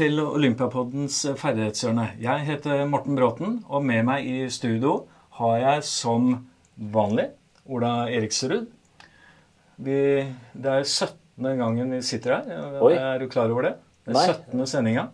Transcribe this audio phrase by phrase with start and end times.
[0.00, 2.06] til Olympiapoddens ferdighetshjørne.
[2.22, 5.02] Jeg heter Morten Bråten, og med meg i studio
[5.36, 6.30] har jeg som
[6.94, 7.26] vanlig
[7.68, 8.64] Ola Eriksrud.
[9.84, 9.96] Vi,
[10.56, 11.50] det er 17.
[11.60, 12.78] gangen vi sitter her.
[12.80, 12.94] Oi.
[12.96, 13.74] Er du klar over det?
[14.08, 14.62] Det er 17.
[14.72, 15.04] sendinga.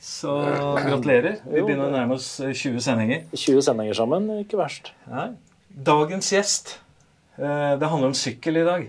[0.00, 0.32] Så
[0.88, 1.42] gratulerer.
[1.44, 3.26] Vi begynner å nærme oss 20 sendinger.
[3.36, 4.94] 20 sendinger sammen, ikke verst.
[5.12, 5.30] Nei.
[5.68, 6.72] Dagens gjest
[7.36, 8.88] eh, Det handler om sykkel i dag.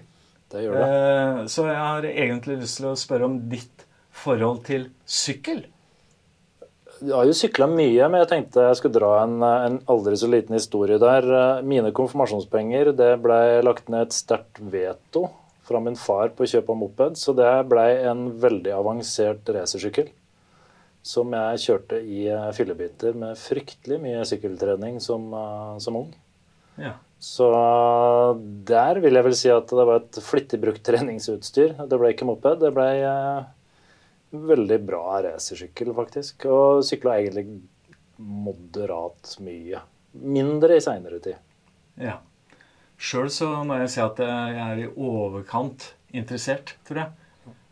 [0.50, 0.88] Det gjør det.
[0.88, 3.79] Eh, Så jeg har egentlig lyst til å spørre om ditt
[4.24, 5.66] forhold til sykkel.
[7.00, 10.28] Jeg har jo sykla mye, men jeg tenkte jeg skulle dra en, en aldri så
[10.28, 11.28] liten historie der.
[11.64, 15.30] Mine konfirmasjonspenger det ble lagt ned et sterkt veto
[15.70, 20.10] fra min far på kjøp av moped, så det ble en veldig avansert racersykkel.
[21.06, 22.26] Som jeg kjørte i
[22.58, 25.30] fyllebiter med fryktelig mye sykkeltrening som,
[25.80, 26.10] som ung.
[26.80, 26.98] Ja.
[27.20, 27.48] Så
[28.68, 31.76] der vil jeg vel si at det var et flittig brukt treningsutstyr.
[31.80, 33.48] Det ble ikke moped, det ble eh,
[34.32, 36.46] veldig bra racersykkel, faktisk.
[36.50, 37.48] Og sykla egentlig
[38.20, 39.82] moderat mye.
[40.20, 41.40] Mindre i seinere tid.
[42.02, 42.20] ja.
[43.00, 47.12] Sjøl så må jeg si at jeg er i overkant interessert, tror jeg.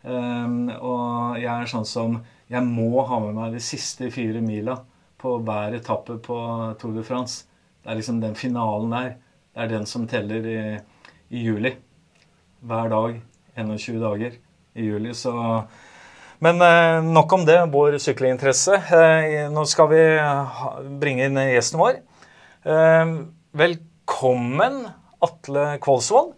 [0.08, 2.12] Um, og jeg er sånn som
[2.48, 4.78] Jeg må ha med meg de siste fire mila
[5.20, 6.36] på hver etappe på
[6.80, 7.44] Tour de France.
[7.82, 9.10] Det er liksom den finalen der.
[9.52, 10.62] Det er den som teller i,
[11.28, 11.74] i juli.
[12.64, 13.20] Hver dag.
[13.58, 14.38] 21 dager
[14.78, 15.12] i juli.
[15.12, 15.34] Så
[16.38, 18.76] Men eh, nok om det, vår sykkelinteresse.
[18.94, 20.02] Eh, nå skal vi
[21.00, 21.96] bringe inn gjesten vår.
[22.62, 23.14] Eh,
[23.58, 24.84] velkommen,
[25.26, 26.36] Atle Kvålsvold.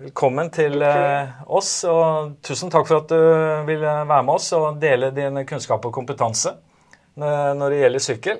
[0.00, 5.10] Velkommen til oss, og tusen takk for at du ville være med oss og dele
[5.12, 6.52] din kunnskap og kompetanse
[7.18, 8.38] når det gjelder sykkel.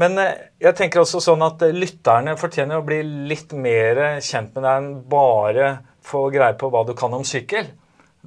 [0.00, 4.70] Men jeg tenker også sånn at lytterne fortjener å bli litt mer kjent med deg
[4.78, 5.72] enn bare
[6.06, 7.66] få greie på hva du kan om sykkel.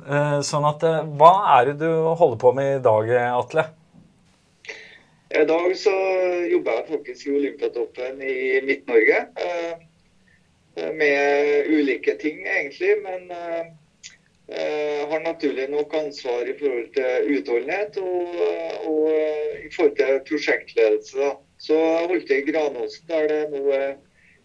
[0.01, 3.67] Eh, Sånn at eh, Hva er det du holder på med i dag, Atle?
[5.33, 5.93] I dag så
[6.49, 9.19] jobber jeg faktisk i Olympiatoppen i Midt-Norge.
[9.45, 12.95] eh, Med ulike ting, egentlig.
[13.05, 18.41] Men eh, har naturlig nok ansvar i forhold til utholdenhet og,
[18.89, 19.11] og
[19.61, 21.17] i forhold til prosjektledelse.
[21.21, 21.31] Da.
[21.61, 23.61] Så jeg holdt til i Granåsen, der det nå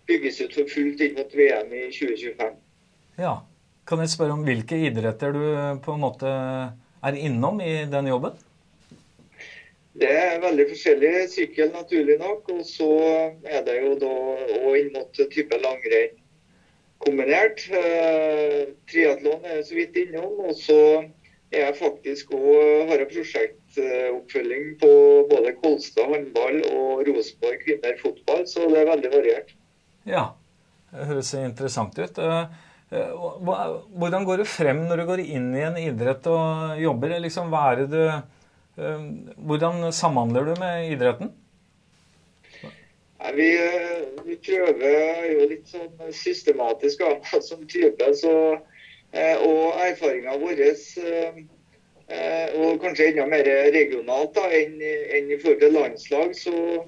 [0.09, 2.60] bygges ut for fullt inn mot VM i 2025.
[3.19, 3.34] Ja.
[3.88, 5.44] Kan jeg spørre om hvilke idretter du
[5.81, 8.34] på en måte er innom i den jobben?
[9.99, 12.50] Det er veldig forskjellig sykkel, naturlig nok.
[12.53, 12.88] Og så
[13.48, 14.10] er det jo da
[14.59, 16.19] òg inn mot type langrenn
[17.00, 17.65] kombinert.
[17.72, 20.37] Eh, Triatlon er så vidt innom.
[20.50, 20.78] Og så
[21.48, 24.93] er jeg faktisk òg har jeg prosjektoppfølging på
[25.32, 29.54] både Kolstad håndball og Rosenborg kvinner fotball, så det er veldig variert.
[30.09, 30.25] Ja,
[30.93, 32.21] det høres interessant ut.
[32.21, 37.19] Eh, Hvordan går du frem når du går inn i en idrett og jobber?
[37.21, 37.53] Liksom,
[37.93, 38.00] du,
[38.81, 39.04] eh,
[39.37, 41.34] hvordan samhandler du med idretten?
[43.34, 48.12] Vi, eh, vi prøver jo litt sånn systematisk oss som type.
[48.16, 48.32] Så,
[49.12, 51.43] eh, og erfaringa vår, eh,
[52.09, 53.44] eh, og kanskje enda mer
[53.75, 56.87] regionalt da, enn, enn i forhold til landslag, så,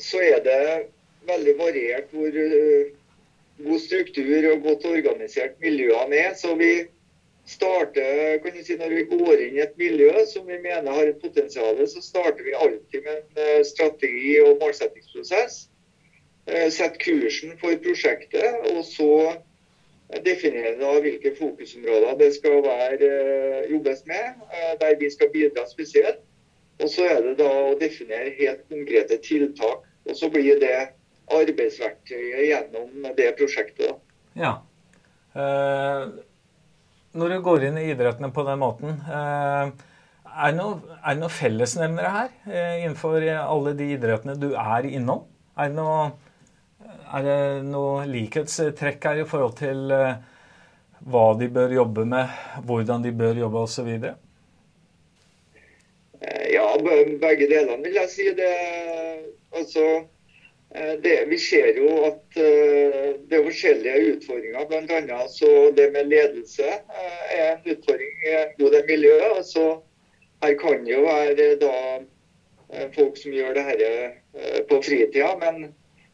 [0.00, 0.62] så er det
[1.28, 2.94] veldig variert hvor eh,
[3.64, 6.36] god struktur og godt organisert miljøene er.
[6.38, 6.72] Så vi
[7.48, 11.10] starter, kan du si, når vi går inn i et miljø som vi mener har
[11.10, 15.66] et potensial, så starter vi alltid med en eh, strategi- og målsettingsprosess.
[16.48, 19.12] Setter kursen for prosjektet, og så
[20.24, 25.66] definerer da hvilke fokusområder det skal være eh, jobbes med, eh, der vi skal bidra
[25.70, 26.22] spesielt.
[26.78, 29.84] Og så er det da å definere helt konkrete tiltak.
[30.08, 30.88] Og så blir det
[31.34, 33.98] arbeidsverktøyet gjennom det prosjektet.
[34.38, 34.54] Ja.
[35.34, 36.06] Eh,
[37.18, 39.70] når du går inn i idrettene på den måten, eh,
[40.38, 45.24] er det noen noe fellesnevnere her eh, innenfor alle de idrettene du er innom?
[45.58, 46.12] Er det noe,
[47.12, 50.20] er det noe likhetstrekk her i forhold til eh,
[51.08, 52.30] hva de bør jobbe med,
[52.66, 53.88] hvordan de bør jobbe osv.?
[56.20, 58.28] Eh, Ja, be- begge delene vil jeg si.
[58.34, 58.52] Det,
[59.54, 59.84] altså,
[61.02, 64.66] det, vi ser jo at eh, det er forskjellige utfordringer.
[64.68, 69.30] Blant annet så det med ledelse eh, er en utfordring i det miljøet.
[69.38, 69.80] Altså,
[70.44, 75.70] her kan det jo være da eh, folk som gjør det eh, på fritida, men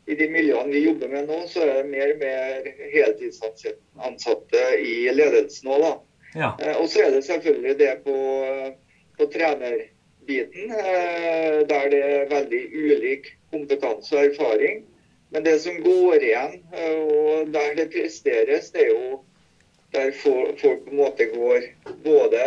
[0.07, 5.09] i de miljøene vi jobber med nå, så er det mer og mer heltidsansatte i
[5.17, 5.93] ledelsen òg, da.
[6.35, 6.51] Ja.
[6.61, 8.17] Eh, Og så er det selvfølgelig det på,
[9.19, 9.94] på trenerbiten,
[10.31, 14.85] eh, der det er veldig ulik kompetanse og erfaring.
[15.35, 19.23] Men det som går igjen, eh, og der det presteres, det er jo
[19.95, 21.69] der folk på en måte går
[22.05, 22.45] både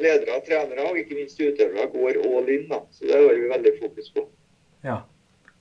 [0.00, 2.68] ledere, trenere og ikke minst utøvere går all in.
[2.70, 2.80] da.
[2.90, 4.26] Så det har vi veldig fokus på.
[4.84, 5.00] Ja.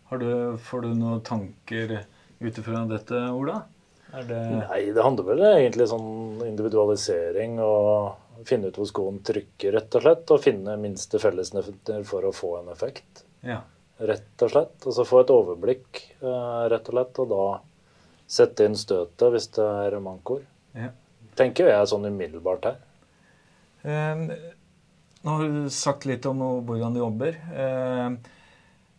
[0.09, 1.99] Du, får du noen tanker
[2.39, 3.59] ut ifra dette, Ola?
[4.09, 4.39] Det...
[4.39, 8.17] Nei, det handler vel egentlig sånn individualisering og
[8.47, 10.31] finne ut hvor skoen trykker, rett og slett.
[10.35, 13.23] Og finne minste fellesnevner for å få en effekt.
[13.45, 13.61] Ja.
[13.99, 14.77] Rett og slett.
[14.85, 17.19] Og så få et overblikk, eh, rett og slett.
[17.23, 17.47] Og da
[18.29, 20.45] sette inn støtet hvis det er mankoer.
[20.77, 20.91] Ja.
[21.39, 22.79] Tenker jeg sånn umiddelbart her.
[23.83, 24.25] Eh,
[25.23, 27.35] nå har du sagt litt om hvordan du jobber.
[27.35, 28.09] Eh,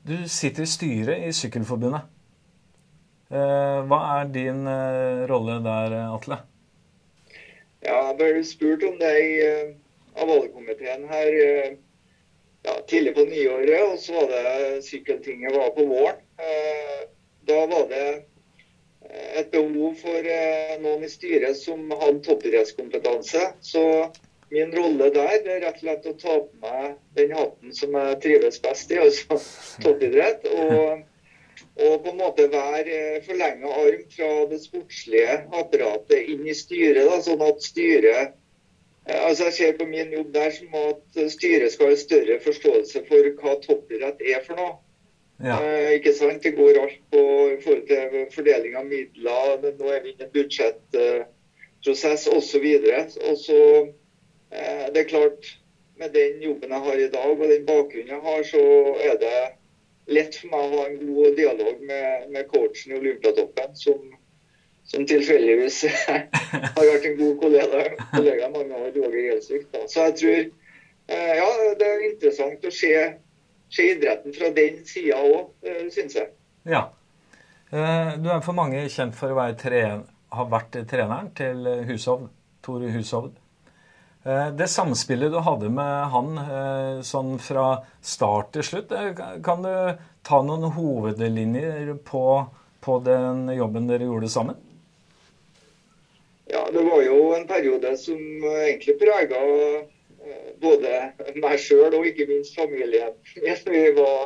[0.04, 2.08] du sitter i styret i Sykkelforbundet.
[3.30, 6.40] Eh, hva er din eh, rolle der, Atle?
[7.90, 9.30] Ja, jeg ble spurt om det i
[10.14, 13.80] av valgkomiteen her ja, tidlig på nyåret.
[13.88, 16.20] Og så var det sykkeltinget var på våren.
[17.50, 18.06] Da var det
[19.10, 20.30] et behov for
[20.84, 23.48] noen i styret som hadde toppidrettskompetanse.
[23.64, 23.82] Så
[24.54, 27.94] min rolle der det er rett og slett å ta på meg den hatten som
[27.98, 29.40] jeg trives best i, altså
[29.82, 30.46] toppidrett.
[30.46, 31.02] Og
[31.76, 37.06] og på en måte være eh, forlenga arm fra det sportslige apparatet inn i styret.
[37.08, 38.36] Da, sånn at styret
[39.06, 43.04] eh, altså Jeg ser på min jobb der som at styret skal ha større forståelse
[43.08, 44.78] for hva toppidrett er for noe.
[45.40, 45.56] Ja.
[45.64, 46.42] Eh, ikke sant?
[46.42, 47.22] Det går alt på
[47.54, 49.56] i forhold til fordeling av midler.
[49.78, 52.66] Nå er vi inne i en budsjettprosess osv.
[53.30, 53.62] Og så
[54.52, 55.56] eh, Det er klart,
[56.00, 58.62] med den jobben jeg har i dag og den bakgrunnen jeg har, så
[59.08, 59.38] er det
[60.06, 64.04] lett for meg å ha en god dialog med, med coachen i Olympiatoppen, som,
[64.90, 65.82] som tilfeldigvis
[66.76, 67.82] har vært en god kollega,
[68.14, 69.66] kollega mange år, Roger Gjelsvik.
[69.86, 71.50] Så jeg tror eh, ja,
[71.80, 72.94] det er interessant å se,
[73.70, 75.52] se idretten fra den sida òg,
[75.94, 76.32] syns jeg.
[76.68, 76.86] Ja.
[77.70, 79.84] Eh, du er for mange kjent for å være tre,
[80.30, 82.28] ha vært treneren til Hushovd,
[82.64, 83.39] Tore Hushovd.
[84.24, 89.14] Eh, det samspillet du hadde med han eh, sånn fra start til slutt, eh,
[89.44, 89.72] kan du
[90.26, 92.24] ta noen hovedlinjer på,
[92.84, 94.58] på den jobben dere gjorde sammen?
[96.50, 99.40] Ja, det var jo en periode som egentlig prega
[100.60, 100.96] både
[101.40, 103.14] meg sjøl og ikke minst familien.
[103.96, 104.24] Var,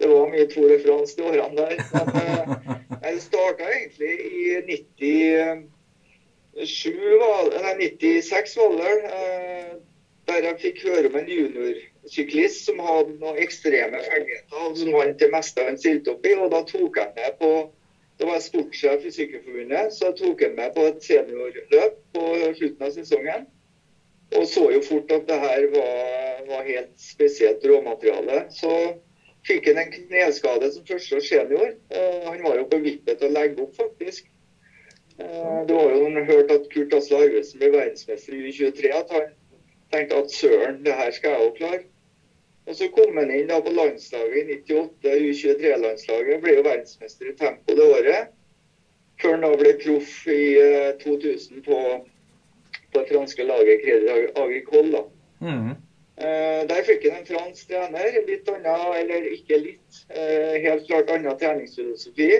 [0.00, 1.76] det var mye Tour de France de årene der.
[2.08, 5.68] Men jeg starta egentlig i 90 nei,
[7.78, 9.74] 96 var det eh,
[10.28, 15.28] der jeg fikk høre om en juniorsyklist som hadde noen ekstreme ferdigheter, som vant det
[15.32, 16.34] meste han stilte opp i.
[16.36, 17.50] og Da tok jeg med på
[18.18, 22.22] Da var sportssjef i Sykkelforbundet, så jeg tok han med på et seniorløp på
[22.58, 23.44] slutten av sesongen.
[24.34, 28.40] Og så jo fort at det her var, var helt spesielt råmateriale.
[28.50, 28.72] Så
[29.46, 31.70] fikk han en kneskade som første senior.
[32.26, 34.26] Han var jo på vippet til å legge opp, faktisk.
[35.18, 38.90] Eh, var jo noen hørt at Kurt Asle Arvesen ble verdensmester i U23.
[38.94, 39.30] At han
[39.92, 41.80] tenkte at søren, det her skal jeg jo klare.
[42.68, 46.42] Og så kom han inn da på landslaget i 98, U23-landslaget.
[46.44, 48.30] Ble jo verdensmester i tempo det året.
[49.18, 50.42] Før han da ble proff i
[51.02, 51.80] 2000 eh, på,
[52.92, 54.92] på det franske laget Crédit Agricole.
[54.94, 55.04] da.
[55.42, 55.76] Mm.
[56.18, 58.22] Uh, der fikk han en fransk trener.
[58.26, 62.30] Litt annen, eller ikke litt, uh, helt klart annen treningsfilosofi.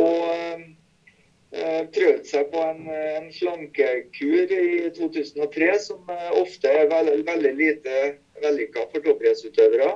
[0.00, 0.18] Og
[0.58, 0.64] Eh,
[1.50, 7.94] prøvde seg på en, en slankekur i 2003 som eh, ofte er veldig, veldig lite
[8.42, 9.94] vellykka for toppidrettsutøvere.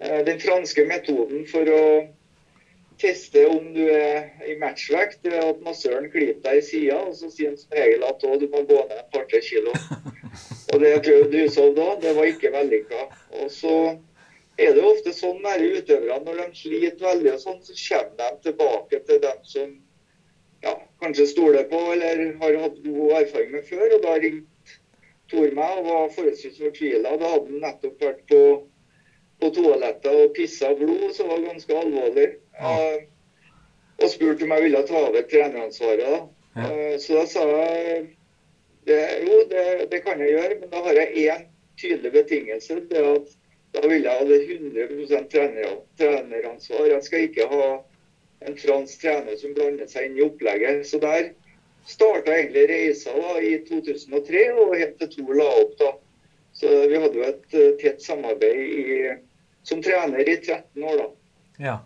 [0.00, 1.82] Eh, den franske metoden for å
[2.96, 7.28] teste om du er i matchvekt, er at massøren klyper deg i sida, og så
[7.28, 9.76] sier han som regel at du må gå ned et par-tre kilo.
[10.74, 13.04] Og det prøvde Hushovd òg, det var ikke vellykka.
[13.38, 13.74] Og så
[14.58, 18.16] er det jo ofte sånn med utøverne, når de sliter veldig, og sånn, så kommer
[18.18, 19.76] de tilbake til dem som
[21.02, 23.86] kanskje stoler på eller har hatt god erfaring med før.
[23.98, 24.56] Og da ringte
[25.30, 27.16] Tor meg og var forholdsvis fortvila.
[27.18, 28.42] Da hadde han nettopp vært på,
[29.42, 32.28] på toalettet og pissa blod, som var ganske alvorlig.
[32.60, 32.74] Ja.
[32.76, 33.00] Uh,
[33.96, 36.28] og spurte om jeg ville ta over treneransvaret.
[36.54, 36.68] Ja.
[36.68, 38.04] Uh, så da sa jeg
[38.86, 41.44] det, jo, det, det, kan jeg gjøre, men da har jeg én
[41.80, 42.78] tydelig betingelse.
[42.92, 43.34] det at
[43.74, 46.86] Da vil jeg ha det 100 trener, treneransvar.
[46.86, 47.64] Jeg skal ikke ha
[48.44, 50.84] en fransk trener som blandet seg inn i opplegget.
[50.88, 51.32] Så der
[51.86, 55.76] starta egentlig reisa da, i 2003, og helt til Tor la opp.
[55.80, 55.92] da.
[56.56, 59.10] Så vi hadde jo et uh, tett samarbeid i,
[59.66, 61.08] som trener i 13 år, da.
[61.68, 61.76] Ja.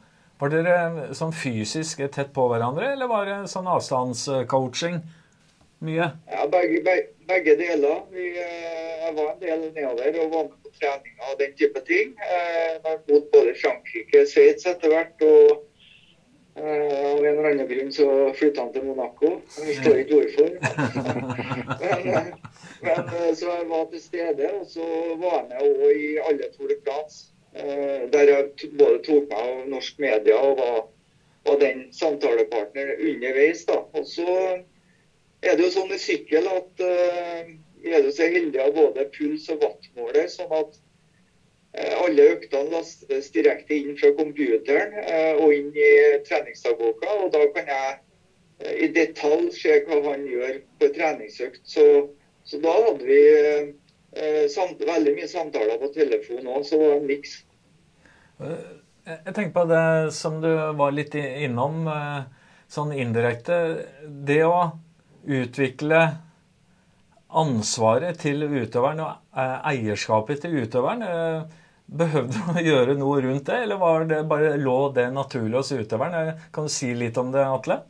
[0.41, 5.03] Var dere eh, sånn fysisk tett på hverandre, eller var det sånn avstandscoaching?
[5.85, 6.07] Mye?
[6.33, 8.07] Ja, begge, begge, begge deler.
[8.15, 11.83] Vi, uh, jeg var en del nedover og var med på treninger og den type
[11.89, 12.15] ting.
[12.25, 15.27] Uh, mot både Frankrike Sveits etter hvert.
[15.29, 15.67] og
[16.61, 19.31] Eh, og en eller annen grunn så flytta han til Monaco.
[19.57, 20.51] Jeg forstår ikke hvorfor.
[21.95, 22.19] men,
[22.85, 24.89] men, så jeg var til stede, og så
[25.23, 27.21] var jeg med også i alle Tour de France.
[28.13, 30.77] Der jeg både tok meg av norsk media og var,
[31.49, 33.65] var den samtalepartner underveis.
[33.67, 33.81] da.
[33.97, 34.37] Og så
[35.43, 36.85] er det jo sånn i sykkel at
[37.81, 40.79] vi er jo så heldige av både puls og wattmåler, sånn at
[41.75, 45.91] alle øktene lastes direkte inn fra computeren uh, og inn i
[46.27, 47.13] treningsdagboka.
[47.25, 47.99] Og da kan jeg
[48.85, 51.63] i detalj se hva han gjør på treningsøkt.
[51.65, 51.85] Så,
[52.45, 53.23] så da hadde vi
[54.53, 57.37] samt, veldig mye samtaler på telefon òg, så det var en miks.
[59.07, 61.87] Jeg tenker på det som du var litt innom,
[62.69, 63.61] sånn indirekte.
[64.05, 64.59] Det å
[65.25, 66.03] utvikle
[67.31, 71.05] ansvaret til utøveren og eh, eierskapet til utøveren.
[71.91, 75.57] Eh, behøvde du å gjøre noe rundt det, eller var det bare lå det naturlig
[75.59, 76.15] hos utøveren?
[76.15, 77.83] Eh, kan du si litt om det, Atle?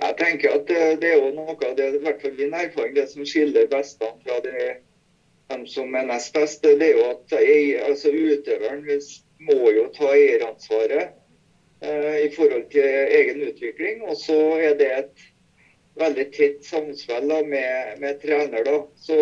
[0.00, 3.08] Jeg tenker at det er jo noe av det, i hvert fall min erfaring, det
[3.10, 4.76] som skiller bestene fra de,
[5.52, 7.34] dem som er nest best, det er jo at
[7.90, 8.86] altså, utøveren
[9.44, 11.12] må jo ta eieransvaret
[11.84, 12.88] eh, i forhold til
[13.20, 14.02] egen utvikling.
[14.08, 15.28] Og så er det et
[16.00, 18.64] veldig tett samspill med, med, trener.
[18.64, 18.78] da.
[18.96, 19.16] Så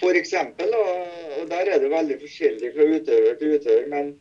[0.00, 3.86] for eksempel, og Der er det veldig forskjellig fra utøver til utøver.
[3.88, 4.14] Men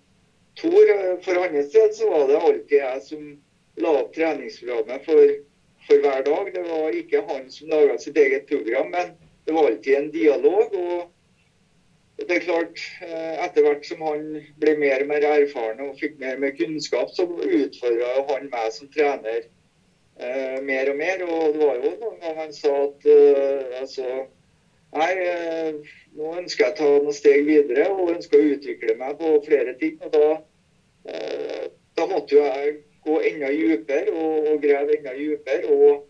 [0.55, 0.91] Tor,
[1.25, 3.23] for hans del så var det alltid jeg som
[3.83, 5.33] la opp treningsprogrammet for,
[5.87, 6.51] for hver dag.
[6.53, 9.11] Det var ikke han som laga sitt eget program, men
[9.45, 10.75] det var alltid en dialog.
[10.75, 11.11] og
[12.17, 14.23] det er klart, eh, Etter hvert som han
[14.61, 18.71] ble mer og mer erfaren og fikk mer og mer kunnskap, så utfordra han meg
[18.71, 21.25] som trener eh, mer og mer.
[21.27, 24.07] Og det var jo noen ganger han sa at eh, altså
[24.95, 29.17] Nei, eh, nå ønsker jeg å ta noen steg videre og ønsker å utvikle meg
[29.19, 29.97] på flere ting.
[30.05, 30.27] og Da,
[31.11, 31.65] eh,
[31.99, 35.73] da måtte jo jeg gå enda dypere og, og grave enda dypere.
[35.73, 36.05] Og,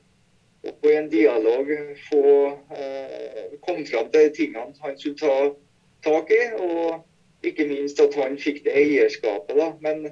[0.65, 1.71] og på en dialog
[2.09, 2.25] få
[2.77, 5.35] eh, komme fram til de tingene han skulle ta
[6.05, 6.43] tak i.
[6.67, 9.57] Og ikke minst at han fikk det eierskapet.
[9.57, 10.11] da, men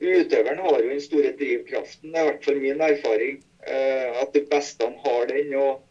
[0.00, 3.42] Utøveren har jo den store drivkraften, det er i hvert fall min erfaring.
[3.68, 5.54] Eh, at de beste har den.
[5.54, 5.82] og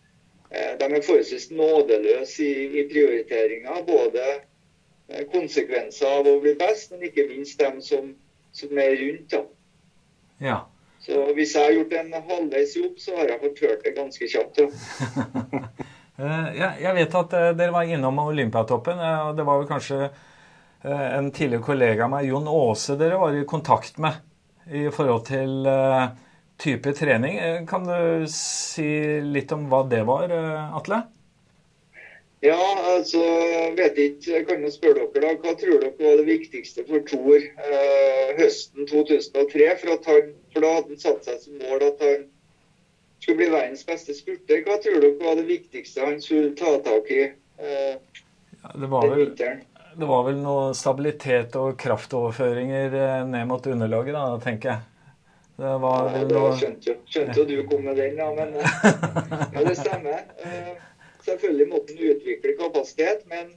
[0.50, 3.82] De er forholdsvis nådeløse i, i prioriteringa.
[3.88, 8.14] Både eh, konsekvenser av å bli best, men ikke minst dem som,
[8.56, 9.36] som er rundt.
[9.36, 9.44] Da.
[10.42, 10.60] Ja.
[11.04, 14.34] Så hvis jeg har gjort en halvveis jobb, så har jeg fått hørt det ganske
[14.36, 14.64] kjapt.
[16.20, 16.74] Ja.
[16.76, 18.98] jeg vet at dere var innom Olympiatoppen.
[19.00, 20.10] og Det var vel kanskje
[20.82, 24.16] Eh, en tidligere kollega av meg, Jon Aase, dere var i kontakt med
[24.72, 25.68] i forhold til
[26.60, 27.40] type trening.
[27.40, 28.90] Eh, kan du si
[29.24, 30.34] litt om hva det var,
[30.80, 31.04] Atle?
[32.40, 32.60] Ja,
[32.96, 34.32] altså, jeg vet ikke.
[34.32, 35.32] Jeg kan jo spørre dere da.
[35.44, 39.66] Hva tror dere var det viktigste for Thor eh, høsten 2003?
[39.82, 42.24] For, han, for, da hadde han satt seg som mål at han
[43.20, 44.64] skulle bli verdens beste spurter.
[44.64, 48.24] Hva tror dere var det viktigste han skulle ta tak i eh,
[48.60, 49.66] ja, det var vel, vinteren?
[50.00, 54.89] det var vel noe stabilitet og kraftoverføringer eh, ned mot underlaget, da, tenker jeg.
[55.60, 58.54] Det var ja, det skjønte, jo, skjønte du kom med den, ja, men
[59.56, 60.22] ja, det stemmer.
[60.46, 60.70] Eh,
[61.26, 63.52] selvfølgelig måtte han utvikle kapasitet, men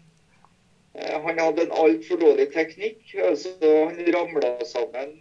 [0.99, 3.05] eh, han hadde en altfor dårlig teknikk.
[3.29, 5.15] altså Han ramla sammen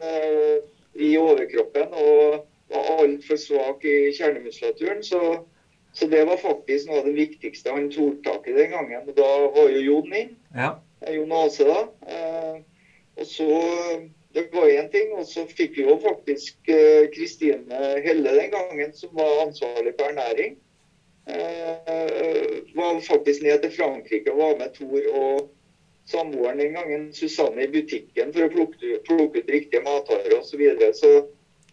[0.97, 5.03] i overkroppen og var altfor svak i kjernemuskulaturen.
[5.05, 5.21] så
[5.93, 9.09] så det var faktisk noe av det viktigste han tok tak i den gangen.
[9.11, 10.35] Og da var jo Jon inn.
[10.55, 10.69] Ja.
[11.11, 11.81] Jon Ase, da.
[12.07, 12.61] Eh,
[13.19, 13.49] og så
[14.33, 15.13] Det var én ting.
[15.17, 20.11] Og så fikk vi jo faktisk eh, Kristine Helle den gangen, som var ansvarlig for
[20.11, 20.59] ernæring.
[21.25, 25.51] Eh, var faktisk ned til Frankrike og var med Tor og
[26.09, 30.49] samboeren den gangen, Susanne, i butikken for å plukke, plukke ut riktige matvarer osv.
[30.49, 30.93] Så, videre.
[30.97, 31.11] så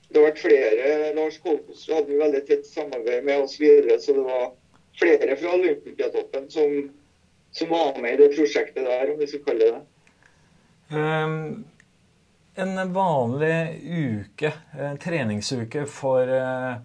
[0.09, 0.93] det har vært flere.
[1.17, 4.51] Lars Kolkos hadde jo veldig tett samarbeid med oss videre, så det var
[4.99, 6.77] flere fra Olympiatoppen som,
[7.57, 9.85] som var med i det prosjektet der, om vi skal kalle det det.
[10.89, 11.67] Um,
[12.59, 16.81] en vanlig uke, en treningsuke for uh,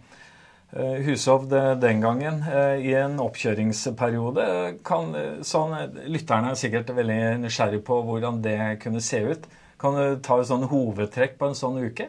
[1.06, 1.52] Hushovd
[1.82, 2.40] den gangen
[2.82, 4.46] i en oppkjøringsperiode,
[4.86, 5.12] kan,
[5.46, 5.76] sånn,
[6.10, 9.46] lytterne er sikkert veldig nysgjerrig på hvordan det kunne se ut.
[9.78, 12.08] Kan du ta et sånn hovedtrekk på en sånn uke?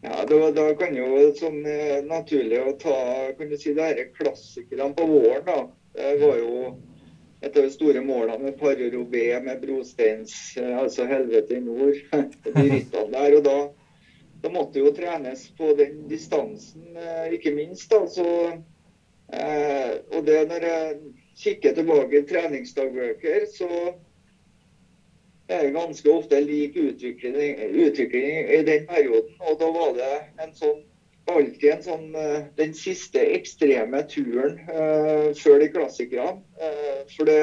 [0.00, 2.98] Ja, da, da kan jo sånn eh, naturlig å ta
[3.38, 5.42] kan du si, det klassikerne på våren.
[5.46, 5.58] da.
[5.98, 6.52] Det var jo
[7.40, 12.00] et av de store målene med Parerobé, med brosteins, eh, altså helvete i nord.
[12.54, 13.58] de rittene der, og da,
[14.42, 17.94] da måtte jo trenes på den distansen, eh, ikke minst.
[17.94, 18.26] altså,
[19.28, 20.92] og det når jeg
[21.36, 23.68] kikker tilbake i treningsdagbøker, så
[25.48, 29.34] er ganske ofte lik utvikling, utvikling i den perioden.
[29.40, 30.14] Og da var det
[30.44, 30.80] en sånn
[31.32, 36.40] alltid en sånn uh, den siste ekstreme turen uh, før de klassikerne.
[36.60, 37.38] Uh, for det,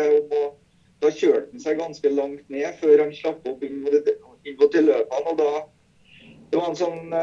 [1.03, 5.23] da kjørte han seg ganske langt ned før han slapp opp inn mot løpene.
[5.25, 5.51] og da
[6.51, 7.13] det var en sånn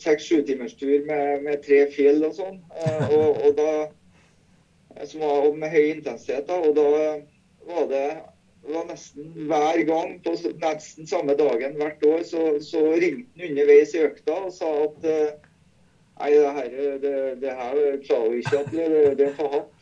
[0.00, 2.60] seks-sju eh, timers tur med, med, tre fjell og sånn.
[2.74, 6.48] Eh, og, og, da Som var med høy intensitet.
[6.48, 6.86] da, Og da
[7.68, 8.06] var det,
[8.62, 13.50] det var nesten hver gang på nesten samme dagen hvert år så, så ringte han
[13.50, 15.08] underveis i økta og sa at
[16.22, 18.58] Nei, det her, det, det her klarer vi ikke.
[18.58, 19.72] at Det, det er for hardt.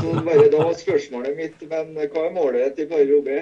[0.00, 3.38] Så bare da var spørsmålet mitt Men hva er målet til Kari Robé?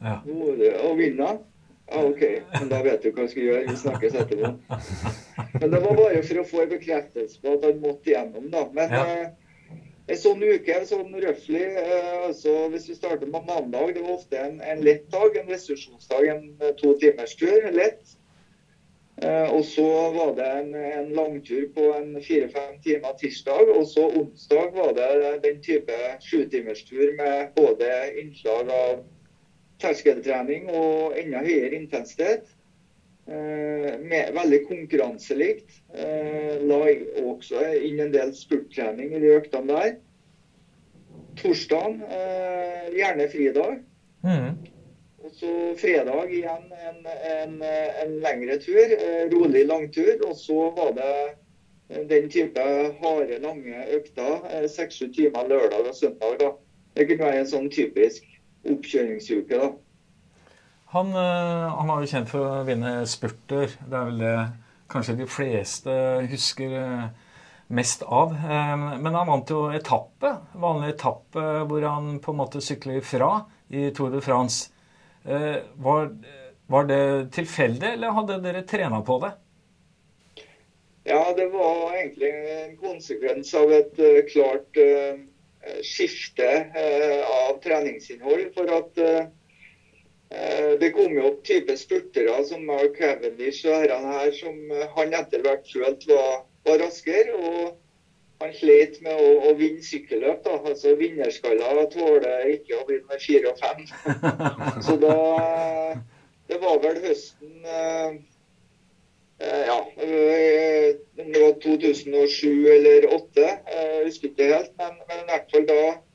[0.00, 0.16] Ja.
[0.24, 1.34] Å vinne.
[1.90, 2.22] Ah, OK,
[2.54, 3.62] men da vet du hva jeg skal gjøre.
[3.66, 4.52] Vi snakkes etterpå.
[5.60, 8.60] Men det var bare for å få en bekreftelse på at han måtte igjennom, da.
[8.76, 9.06] Men ja.
[10.10, 14.40] En sånn uke, sånn røftlig eh, altså Hvis vi starter på mandag, det var ofte
[14.40, 17.68] en, en lett dag, en restitusjonsdag, en eh, to timers tur.
[17.74, 18.16] Lett.
[19.22, 19.86] Eh, og så
[20.16, 23.70] var det en, en langtur på en fire-fem timer tirsdag.
[23.76, 25.10] Og så onsdag var det
[25.46, 27.90] den type sjutimerstur med både
[28.22, 29.04] innslag av
[29.80, 32.50] terskeltrening og enda høyere intensitet.
[33.26, 35.70] Eh, med, veldig konkurranselikt.
[35.94, 36.78] Eh, la
[37.22, 39.92] også inn en del spurttrening i de øktene der.
[41.38, 43.76] Torsdag eh, gjerne fridag.
[44.24, 44.56] Mm.
[45.20, 48.96] Og så fredag igjen en, en, en lengre tur.
[49.34, 50.16] Rolig langtur.
[50.26, 52.64] Og så var det den type
[53.02, 54.48] harde, lange økter.
[54.74, 56.40] Seks-sju timer lørdag og søndag.
[56.40, 56.50] da.
[56.96, 58.26] Det kunne være en sånn typisk
[58.64, 59.60] oppkjøringsuke.
[59.60, 59.70] da.
[60.90, 63.70] Han, eh, han var jo kjent for å vinne spurter.
[63.78, 64.38] Det er vel det
[64.90, 65.92] kanskje de fleste
[66.32, 67.04] husker eh,
[67.78, 68.34] mest av.
[68.34, 73.30] Eh, men han vant jo etappe, vanlig etappe hvor han på en måte sykler fra
[73.70, 74.72] i Tour de France.
[75.22, 76.06] Var,
[76.72, 77.02] var det
[77.36, 79.28] tilfeldig, eller hadde dere trena på det?
[81.04, 84.00] Ja, det var egentlig en konsekvens av et
[84.32, 84.80] klart
[85.84, 88.48] skifte av treningsinnhold.
[88.56, 89.02] For at
[90.80, 95.14] det kom jo opp type spurtere som Mark Cavendish og herrene her, som eh, han
[95.18, 97.34] etter hvert følte var, var, raskere.
[97.34, 97.78] og
[98.40, 100.44] Han slet med å, å vinne sykkelløp.
[100.46, 103.82] da, altså Vinnerskaller tåler ikke å vinne med fire og fem.
[104.86, 105.16] Så da
[106.50, 108.14] Det var vel høsten eh,
[109.40, 114.72] ja, det var 2007 eller 2008, jeg husker ikke helt.
[114.78, 116.09] Men, men i hvert fall da Eh,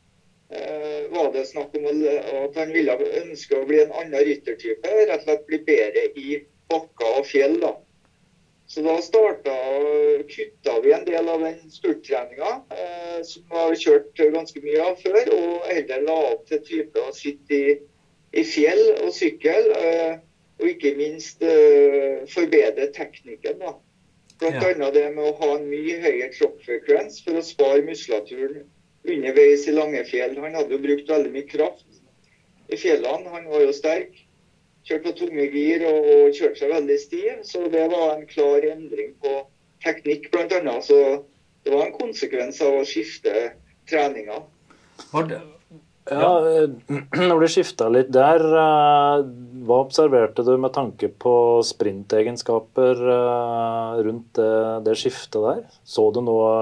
[1.10, 4.92] var det snakk om at han ville ønske å bli en annen ryttertype.
[5.10, 6.38] Rett og slett bli bedre i
[6.70, 7.58] bakker og fjell.
[7.64, 7.72] da.
[8.68, 9.56] Så da starta,
[10.30, 15.02] kutta vi en del av den spurttreninga, eh, som vi har kjørt ganske mye av
[15.02, 17.76] før, og heller la opp til type å sitte i,
[18.34, 19.70] i fjell og sykkel.
[19.82, 20.16] Eh,
[20.56, 23.60] og ikke minst eh, forbedre teknikken.
[23.60, 23.76] da.
[24.40, 24.90] Blant ja.
[24.92, 28.66] det med å ha en mye høyere kroppsfrekvens for å spare muskulaturen
[29.12, 30.38] underveis i Langefjell.
[30.42, 32.02] Han hadde jo brukt veldig mye kraft
[32.72, 33.34] i fjellene.
[33.34, 34.22] Han var jo sterk.
[34.86, 37.32] Kjørte på tunge gir og, og kjørte seg veldig stiv.
[37.48, 39.40] Så det var en klar endring på
[39.86, 40.78] teknikk, bl.a.
[40.86, 41.00] Så
[41.66, 43.34] det var en konsekvens av å skifte
[43.90, 44.44] treninga.
[46.06, 46.30] Ja,
[47.30, 49.24] når du skifta litt der, eh,
[49.66, 54.54] hva observerte du med tanke på sprintegenskaper eh, rundt det,
[54.86, 55.64] det skiftet der?
[55.82, 56.54] Så du noe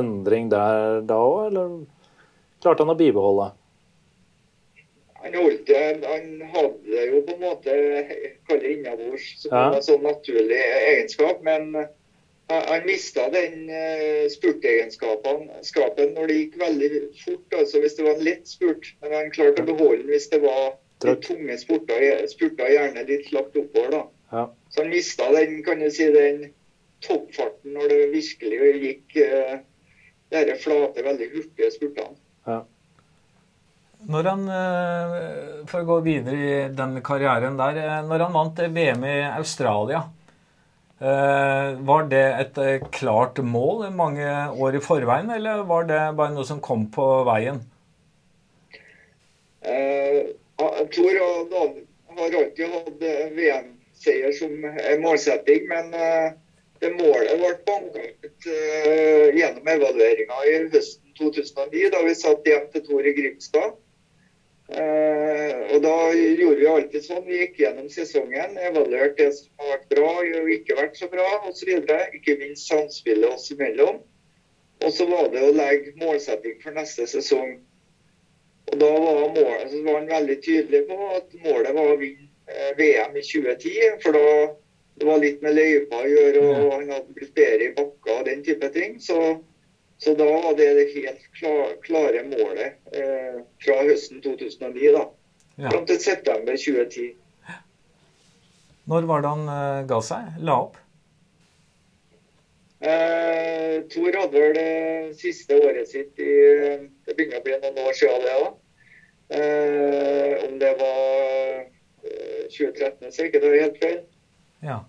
[0.00, 1.76] endring der da òg, eller
[2.62, 3.50] klarte han å bibeholde?
[5.26, 5.70] Han, holdt,
[6.06, 7.76] han hadde jo på en måte
[8.46, 9.62] kall det innabords som ja.
[9.74, 11.40] en sånn naturlig egenskap.
[11.42, 11.72] Men
[12.46, 13.66] han mista den
[14.30, 16.90] spurteegenskapen spurtegenskapen når det gikk veldig
[17.24, 17.56] fort.
[17.58, 18.92] altså Hvis det var en lett spurt.
[19.02, 23.32] Men han klarte å beholde den hvis det var de tunge spurter, spurter gjerne litt
[23.34, 23.90] lagt oppover.
[23.96, 24.04] da.
[24.30, 24.44] Ja.
[24.70, 26.46] Så han mista den, kan du si, den
[27.04, 29.58] toppfarten når det virkelig gikk uh,
[30.32, 32.18] disse flate, veldig hurtige spurtene.
[32.46, 32.62] Ja.
[34.06, 37.78] Når han, eh, For å gå videre i den karrieren der.
[37.82, 40.04] Eh, når han vant VM i Australia,
[41.00, 42.26] eh, var det
[42.58, 47.24] et klart mål mange år i forveien, eller var det bare noe som kom på
[47.26, 47.60] veien?
[49.66, 51.16] Jeg tror
[52.08, 53.00] han har alltid hatt
[53.34, 54.52] VM-seier som
[55.02, 55.90] målsetting, men
[56.82, 62.70] det målet ble banka ut uh, gjennom evalueringa i høsten 2009, da vi satt hjem
[62.72, 63.76] til Tor i Grimstad.
[64.66, 67.22] Uh, og Da gjorde vi alltid sånn.
[67.28, 70.10] Vi gikk gjennom sesongen, evaluerte det som har vært bra
[70.42, 71.72] og ikke vært så bra osv.
[72.18, 74.02] Ikke minst samspillet oss imellom.
[74.84, 77.56] Og så var det å legge målsetting for neste sesong.
[78.66, 82.26] Og da var, målet, så var han veldig tydelig på at målet var å vinne
[82.50, 84.00] eh, VM i 2010.
[84.02, 84.26] For da
[84.96, 88.24] det var litt med løypa å gjøre, og han hadde blitt bedre i bakka og
[88.30, 88.96] den type ting.
[89.02, 89.18] Så,
[90.00, 95.04] så da var det det helt klar, klare målet eh, fra høsten 2009 da,
[95.56, 95.70] Ja.
[95.72, 97.14] fram til september 2010.
[98.86, 100.34] Når var det han eh, ga seg?
[100.44, 100.76] La opp?
[102.80, 106.32] Eh, Tor hadde vel det siste året sitt i
[107.06, 108.50] Det begynner å bli noen år siden det da.
[109.36, 111.64] Eh, om det var
[112.04, 113.98] eh, 2013, så er ikke det helt feil.
[114.66, 114.82] Ja.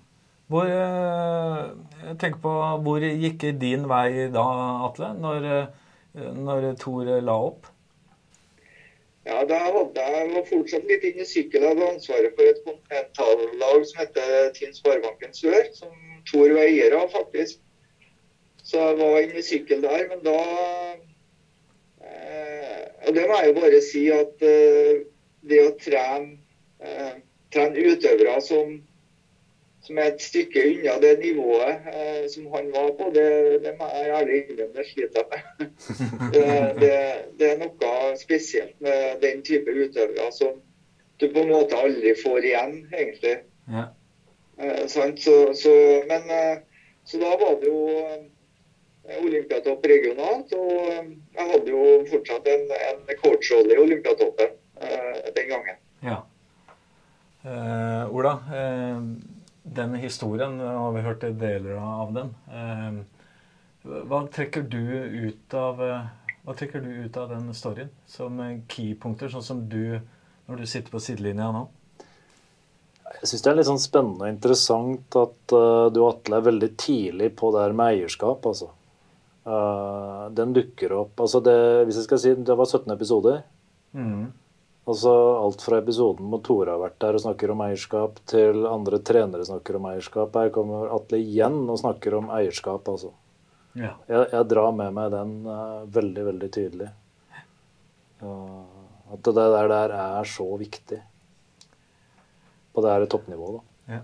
[0.48, 1.64] Hvor, eh,
[2.08, 2.52] jeg på,
[2.84, 4.46] hvor gikk din vei da,
[4.88, 7.68] Atle, når, eh, når Tor la opp?
[9.28, 11.66] Ja, da hadde jeg fortsatt litt inn i sykkel.
[11.66, 15.92] Jeg hadde ansvaret for et kontinentallag som heter Tinn Sparebanken Sør, som
[16.32, 17.60] Tor var eier av, faktisk.
[18.64, 20.38] Så jeg var inne i sykkel der, men da
[22.08, 25.04] eh, Og det må jeg jo bare si at eh,
[25.48, 26.40] det å trene,
[26.80, 27.14] eh,
[27.52, 28.78] trene utøvere som,
[29.88, 33.28] som er et stykke unna det nivået eh, som han var på, det,
[33.64, 35.68] det må jeg ærlig innrømme det sliter jeg med.
[36.36, 36.48] det,
[36.82, 36.94] det,
[37.40, 40.60] det er noe spesielt med den type utøvere som
[41.18, 43.38] du på en måte aldri får igjen, egentlig.
[43.72, 43.88] Ja.
[44.60, 45.22] Eh, sant?
[45.24, 45.74] Så, så,
[46.10, 46.58] men, eh,
[47.08, 52.68] så da var det jo eh, Olympiatopp regionalt, og eh, jeg hadde jo fortsatt en,
[52.92, 55.86] en coachrolle i Olympiatoppen eh, den gangen.
[56.04, 56.26] ja.
[57.48, 59.02] Eh, Ola, eh,
[59.78, 62.34] den historien, har vi hørt deler av den.
[62.50, 62.98] Eh,
[63.88, 64.82] hva trekker du
[65.28, 66.08] ut av eh,
[66.84, 70.00] du ut av den storyen som eh, keypunkter, sånn som du
[70.48, 71.66] når du sitter på sidelinja nå?
[73.18, 76.70] Jeg syns det er litt sånn spennende og interessant at uh, du Atle er veldig
[76.80, 78.68] tidlig på det her med eierskap, altså.
[79.48, 81.56] Uh, den dukker opp altså det,
[81.88, 83.40] Hvis jeg skal si det var 17 episoder.
[83.96, 84.28] Mm.
[84.88, 89.02] Altså alt fra episoden hvor Tore har vært der og snakker om eierskap, til andre
[89.04, 90.36] trenere snakker om eierskap.
[90.40, 93.12] Her kommer Atle igjen og snakker om eierskap, altså.
[93.78, 93.92] Ja.
[94.08, 96.88] Jeg, jeg drar med meg den uh, veldig, veldig tydelig.
[98.24, 98.64] Uh,
[99.14, 101.02] at det der, der er så viktig
[102.74, 104.00] på det her toppnivået, da.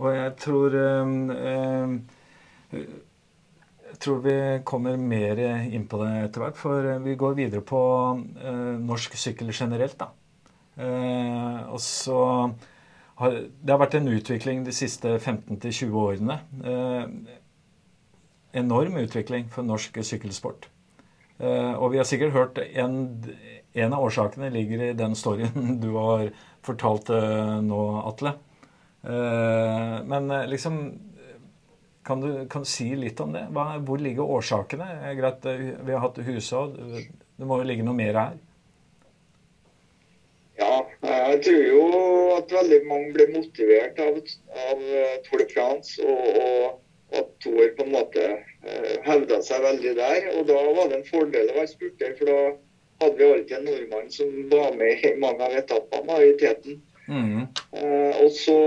[0.00, 2.84] Og jeg tror um, eh,
[3.90, 7.80] Jeg tror vi kommer mer inn på det etter hvert, for vi går videre på
[8.38, 10.10] eh, norsk sykkel generelt, da.
[10.80, 12.20] Eh, og så
[13.20, 16.38] har Det har vært en utvikling de siste 15-20 årene.
[16.64, 17.36] Eh,
[18.62, 20.68] enorm utvikling for norsk sykkelsport.
[21.40, 22.96] Eh, og vi har sikkert hørt en,
[23.74, 26.30] en av årsakene ligger i den storyen du har
[26.66, 28.34] fortalt eh, nå, Atle.
[29.04, 30.80] Eh, men eh, liksom
[32.06, 33.46] kan du, kan du si litt om det?
[33.54, 34.86] Hva, hvor ligger årsakene?
[35.18, 36.78] Greit, eh, vi har hatt husråd.
[37.36, 38.38] Det må jo ligge noe mer her?
[40.60, 41.82] Ja, jeg tror jo
[42.36, 44.20] at veldig mange ble motivert av,
[44.68, 49.64] av eh, Tour de France, og, og at Tour på en måte eh, hevda seg
[49.64, 50.28] veldig der.
[50.36, 52.40] Og da var det en fordel å være spurter, for da
[53.00, 56.76] hadde vi alltid en nordmann som var med i mange av etappene majoriteten.
[56.76, 56.82] i teten.
[57.10, 57.46] Mhm.
[57.72, 58.58] Eh, og så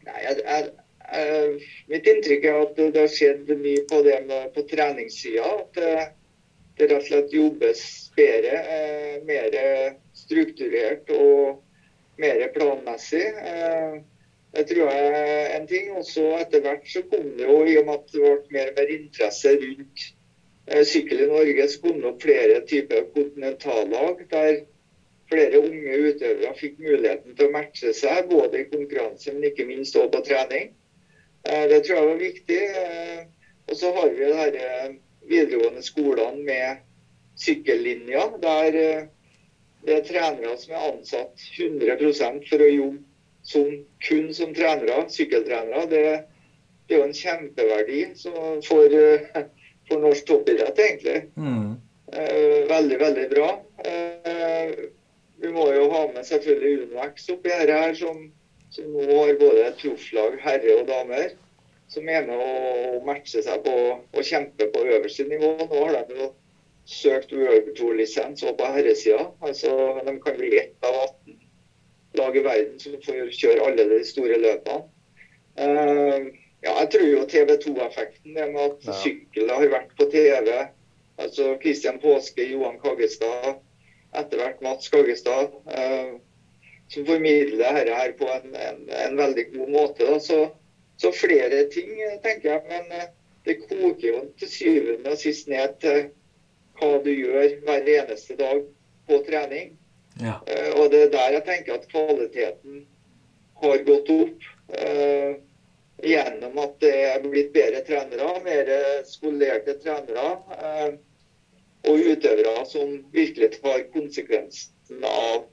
[0.00, 0.68] Nei, jeg, jeg,
[1.12, 5.46] jeg, mitt inntrykk er at det har skjedd mye på det med, på treningssida.
[5.62, 5.96] At det,
[6.78, 7.82] det rett og slett jobbes
[8.16, 9.58] bedre, eh, mer
[10.16, 11.60] strukturert og
[12.20, 13.26] mer planmessig.
[13.26, 14.00] Eh,
[14.54, 15.92] det tror jeg er en ting.
[15.96, 18.72] Og så etter hvert så kom det jo, i og med at det ble mer
[18.72, 20.08] og mer interesse rundt
[20.66, 24.62] eh, sykkel i Norge, så kom det opp flere typer kontinentallag der
[25.30, 29.94] flere unge utøvere fikk muligheten til å matche seg, både i konkurranse, men ikke minst
[29.94, 30.72] også på trening.
[31.48, 32.62] Eh, Det tror jeg var viktig.
[32.84, 33.20] Eh,
[33.70, 34.94] Og så har vi de eh,
[35.30, 36.80] videregående skolene med
[37.38, 39.06] sykkellinjer, der
[39.86, 42.98] det er trenere som er ansatt 100 for å jobbe
[43.42, 43.70] som,
[44.04, 45.86] kun som trenere, sykkeltrenere.
[45.88, 46.02] Det,
[46.88, 48.00] det er jo en kjempeverdi
[48.66, 48.90] for,
[49.88, 51.22] for norsk toppidrett, egentlig.
[52.12, 53.48] Eh, veldig, veldig bra.
[55.40, 58.26] Vi må jo ha med selvfølgelig Unvex oppi her, her som,
[58.70, 61.32] som nå har både profflag, herre og damer,
[61.90, 65.56] som mener å matche seg på og kjempe på øverste nivå.
[65.66, 66.28] Nå har de jo
[66.90, 69.26] søkt World Tour-lisens òg på herresida.
[69.46, 69.72] Altså,
[70.06, 71.40] de kan bli ett av 18
[72.18, 74.86] lag i verden som får kjøre alle de store løpene.
[75.60, 76.30] Uh,
[76.62, 78.96] ja, jeg tror jo TV 2-effekten, det med at Ja.
[79.02, 80.50] sykler har vært på TV.
[81.20, 83.58] Altså Christian Påske, Johan Kaggestad,
[84.16, 85.52] etter hvert Mats Kaggestad.
[85.68, 86.14] Eh,
[86.90, 90.20] som formidler dette her på en, en, en veldig god måte.
[90.20, 90.40] Så,
[91.00, 92.62] så flere ting, eh, tenker jeg.
[92.70, 93.10] Men eh,
[93.46, 96.08] det koker jo til syvende og sist ned til
[96.80, 98.64] hva du gjør hver eneste dag
[99.08, 99.76] på trening.
[100.20, 100.40] Ja.
[100.44, 102.82] Uh, og det er der jeg tenker at kvaliteten
[103.62, 104.48] har gått opp.
[104.70, 105.38] Uh,
[106.00, 108.70] gjennom at det er blitt bedre trenere, mer
[109.08, 110.28] skolerte trenere.
[110.56, 110.98] Uh,
[111.88, 115.46] og utøvere som virkelig tar konsekvensen av,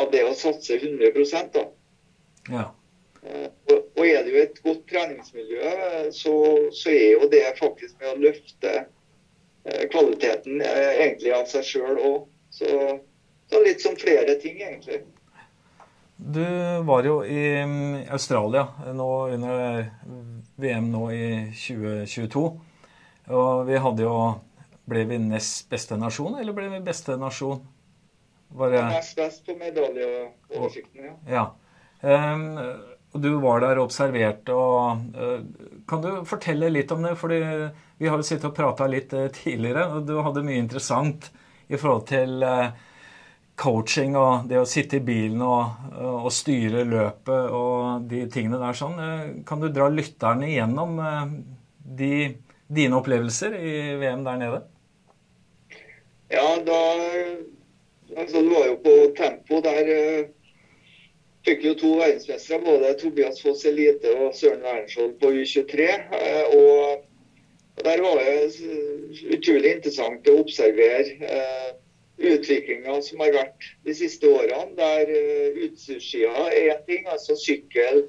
[0.00, 1.12] av det å satse 100
[1.54, 1.64] da.
[2.50, 2.64] ja.
[3.24, 5.70] Eh, Og, og er det jo et godt treningsmiljø,
[6.12, 6.34] så,
[6.76, 11.96] så er jo det faktisk med å løfte eh, kvaliteten eh, egentlig av seg sjøl
[11.96, 12.26] òg.
[12.52, 12.68] Så,
[13.50, 15.00] så litt som flere ting, egentlig.
[16.16, 16.44] Du
[16.86, 19.88] var jo i mm, Australia nå under
[20.60, 21.26] VM nå i
[21.56, 22.44] 2022.
[23.34, 24.18] Og vi hadde jo
[24.84, 27.62] Ble vi nest beste nasjon, eller ble vi beste nasjon?
[28.54, 31.14] Var det Nest best på medaljeoversikten, ja.
[31.26, 31.44] Ja.
[32.04, 32.58] Um,
[33.14, 34.54] du var der og observerte.
[34.54, 35.40] og uh,
[35.90, 37.16] Kan du fortelle litt om det?
[37.18, 37.40] Fordi
[37.98, 41.30] vi har jo sittet og prata litt uh, tidligere, og du hadde mye interessant
[41.66, 42.70] i forhold til uh,
[43.58, 45.90] coaching og det å sitte i bilen og,
[46.24, 48.98] og styre løpet og de tingene der sånn.
[49.46, 51.34] Kan du dra lytterne igjennom eh,
[52.00, 52.14] de,
[52.66, 54.62] dine opplevelser i VM der nede?
[56.32, 56.80] Ja, da
[58.16, 59.60] Altså, du var jo på tempo.
[59.64, 60.28] Der uh,
[61.46, 65.90] fikk jo to verdensmestere, både Tobias Foss Elite og Søren Wernskjold på U23.
[66.14, 67.04] Uh, og
[67.82, 71.70] der var det utrolig interessant å observere eh,
[72.18, 74.76] utviklinga som har vært de siste årene.
[74.78, 78.04] Der eh, utstyrssida er én ting, altså sykkel,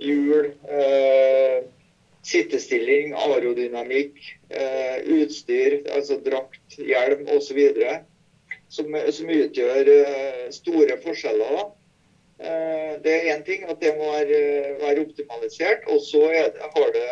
[0.00, 1.58] hjul, eh,
[2.26, 4.16] sittestilling, aerodynamikk,
[4.50, 7.60] eh, utstyr, altså drakt, hjelm osv.
[8.68, 11.52] Som, som utgjør eh, store forskjeller.
[11.58, 11.64] da.
[12.42, 14.40] Eh, Det er én ting at det må være,
[14.82, 15.86] være optimalisert.
[15.92, 17.08] Og så har det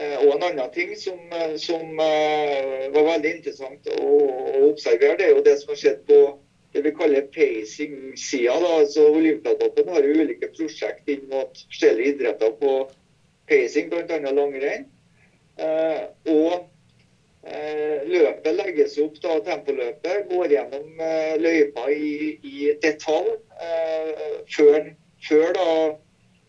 [0.00, 4.06] eh, og en annen ting som, eh, som eh, var veldig interessant å,
[4.58, 6.20] å observere, det er jo det som har skjedd på
[6.72, 8.54] det vi kaller pacing-sida.
[8.78, 12.74] altså Olympiatoppen har jo ulike prosjekt inn mot forskjellige idretter på
[13.50, 14.20] pacing, bl.a.
[14.30, 14.86] langrenn.
[15.58, 16.69] Eh, og eh,
[17.40, 23.32] løpet legges opp, da, tempoløpet går gjennom eh, løypa i, i detalj
[23.64, 24.90] eh, før,
[25.24, 25.70] før da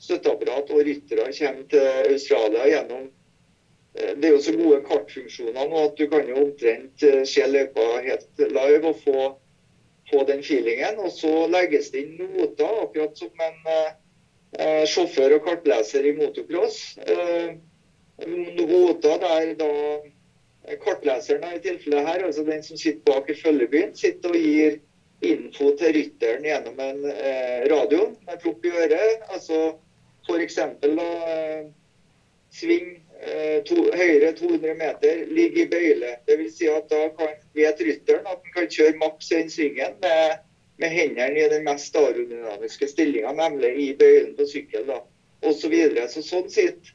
[0.01, 5.85] støtteapparat og ryttere kommer til Australia gjennom eh, Det er jo så gode kartfunksjoner nå
[5.85, 9.27] at du kan jo omtrent eh, se løypa helt live og få,
[10.11, 10.99] få den feelingen.
[10.99, 13.91] Og så legges det inn noter, akkurat som en eh,
[14.59, 16.81] eh, sjåfør og kartleser i motocross.
[17.05, 17.53] Eh,
[18.27, 19.69] noter der da
[20.83, 24.79] kartleseren i tilfellet her, altså den som sitter bak i følgebyen, sitter og gir
[25.21, 29.23] info til rytteren gjennom en eh, radio med propp i øret.
[29.29, 29.61] Altså
[30.27, 30.57] f.eks.
[30.57, 31.65] eh,
[32.53, 32.87] sving
[33.21, 36.15] eh, to, høyre 200 meter, ligge i bøyle.
[36.29, 36.55] Dvs.
[36.57, 40.41] Si at da kan, vet rytteren at han kan kjøre maks den svingen med,
[40.81, 44.87] med hendene i den mest aerodynamiske stillinga, nemlig i bøylen på sykkel.
[44.89, 45.01] da,
[45.41, 46.09] og Så, videre.
[46.09, 46.93] så sånn sitter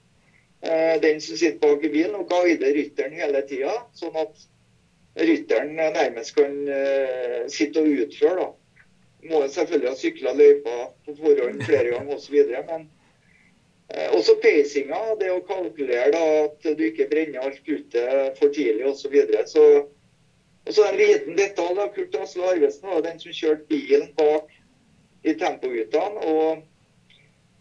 [1.03, 4.47] den som sitter bak i bilen og guider rytteren hele tida, sånn at
[5.17, 8.37] rytteren nærmest kan eh, sitte og utføre.
[8.45, 8.53] da.
[9.27, 10.77] Må selvfølgelig ha sykla løypa
[11.07, 12.37] på forhånd flere ganger osv.
[12.69, 12.87] Men
[13.89, 18.87] eh, også peisinga, det å kalkulere da, at du ikke brenner alt kruttet for tidlig
[18.91, 19.07] osv.
[19.07, 19.47] Så, videre.
[19.49, 19.67] så
[20.67, 21.77] og så en liten detalj.
[21.79, 24.51] da, Kurt Asle Arvesen var den som kjørte bilen bak
[25.25, 26.27] i tempoguttene.
[26.27, 26.65] og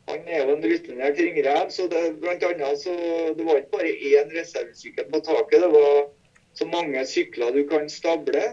[0.10, 2.94] han er jo en rutinert ringrev, så det, blant annet, så
[3.38, 5.63] det var ikke bare én reservesykkel på taket.
[5.65, 6.06] Det var
[6.54, 8.46] så mange sykler du kan stable.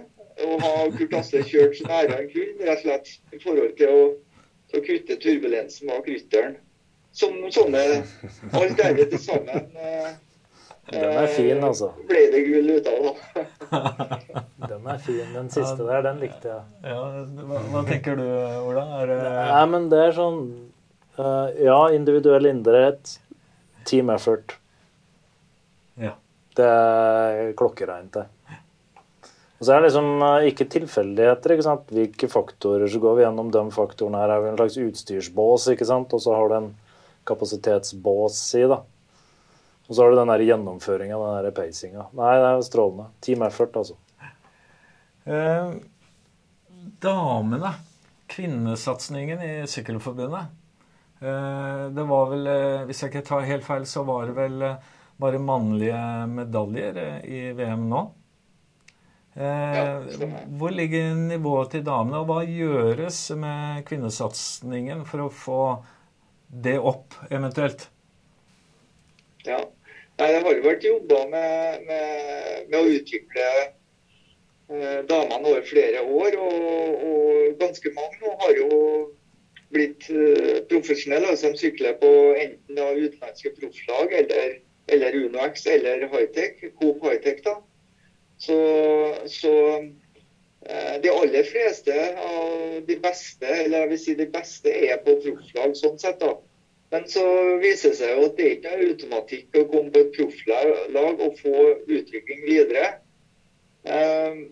[0.43, 3.91] Og har Kurt Asle kjørt så nære han kunne, rett og slett i forhold til
[3.93, 4.05] å,
[4.73, 6.57] til å kutte turbulensen bak rytteren.
[7.12, 7.83] Som sånne
[8.57, 10.15] Alt dette til sammen eh,
[10.88, 11.91] Den er fin, altså.
[12.09, 13.05] ble det gull ut av.
[13.05, 14.33] da.
[14.73, 15.27] Den er fin.
[15.35, 16.65] Den siste der, den likte jeg.
[16.88, 17.03] Ja,
[17.45, 18.25] hva, hva tenker du,
[18.65, 18.87] Ola?
[19.03, 20.71] Er det Nei, men det er sånn eh,
[21.16, 23.18] Ja, individuell idrett.
[23.85, 24.57] Team effort.
[26.01, 26.14] Ja.
[26.57, 28.27] Det er klokkereint, det.
[29.62, 31.53] Og så er det liksom eh, ikke tilfeldigheter.
[31.55, 31.90] ikke sant?
[31.94, 34.33] Hvilke faktorer så går vi gjennom de faktorene her.
[34.35, 36.11] er vi en slags utstyrsbås, ikke sant?
[36.16, 36.72] og så har du en
[37.31, 38.64] kapasitetsbås i.
[38.72, 38.81] da.
[39.87, 42.09] Og så har du den gjennomføringa, den der pacinga.
[42.18, 43.07] Nei, det er strålende.
[43.22, 43.94] Team effort, altså.
[45.31, 45.79] Eh,
[47.07, 47.72] damene,
[48.35, 50.51] kvinnesatsingen i Sykkelforbundet.
[51.22, 54.64] Eh, det var vel, eh, hvis jeg ikke tar helt feil, så var det vel
[54.66, 54.88] eh,
[55.22, 58.00] bare mannlige medaljer eh, i VM nå.
[59.38, 60.08] Eh,
[60.58, 65.61] hvor ligger nivået til damene, og hva gjøres med kvinnesatsingen for å få
[66.66, 67.87] det opp, eventuelt?
[69.46, 69.62] Ja.
[70.18, 73.46] Nei, det har jo vært jobba med, med, med å utvikle
[75.08, 76.37] damene over flere år.
[76.37, 78.68] Og, og ganske mange nå har jo
[79.72, 80.06] blitt
[80.70, 81.32] profesjonelle.
[81.32, 84.54] altså De sykler på enten da utenlandske profflag eller,
[84.88, 87.42] eller UnoX eller Hightech, Coop Hightech.
[87.44, 87.58] da.
[88.42, 88.56] Så,
[89.30, 89.52] så
[91.02, 95.76] de aller fleste av de beste, eller jeg vil si de beste, er på profflag
[95.78, 96.20] sånn sett.
[96.22, 96.35] da.
[96.92, 97.24] Men så
[97.62, 101.38] viser det seg jo at det ikke er automatikk å komme på et profflag og
[101.38, 101.54] få
[101.88, 102.90] utvikling videre.
[103.88, 104.42] Eh,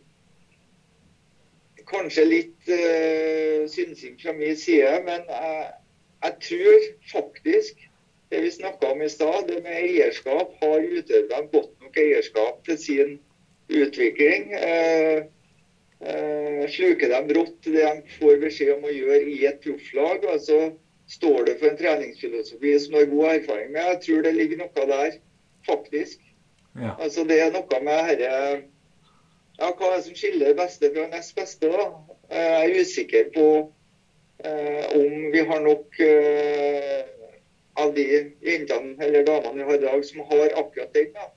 [1.88, 5.70] kanskje litt uh, synsing fra min side, men jeg,
[6.24, 7.86] jeg tror faktisk
[8.30, 12.78] det vi snakka om i stad, det med eierskap, har utøverne godt nok eierskap til
[12.78, 13.16] sin
[13.70, 14.52] utvikling.
[14.54, 15.24] Eh,
[16.06, 20.28] eh, sluker de rått det de får beskjed om å gjøre i et profflag?
[20.30, 20.60] altså
[21.10, 23.86] står det for en treningsfilosofi som du har god erfaring med.
[23.88, 25.16] Jeg tror det ligger noe der,
[25.66, 26.20] faktisk.
[26.78, 26.94] Ja.
[27.02, 28.34] Altså Det er noe med herre
[29.60, 31.70] ja, Hva er det som skiller det beste fra nest beste?
[31.70, 31.86] da?
[32.30, 33.46] Jeg er usikker på
[34.44, 37.02] eh, om vi har nok eh,
[37.80, 38.06] av de
[38.44, 41.12] jentene eller damene vi har i dag som har akkurat den.
[41.16, 41.28] da.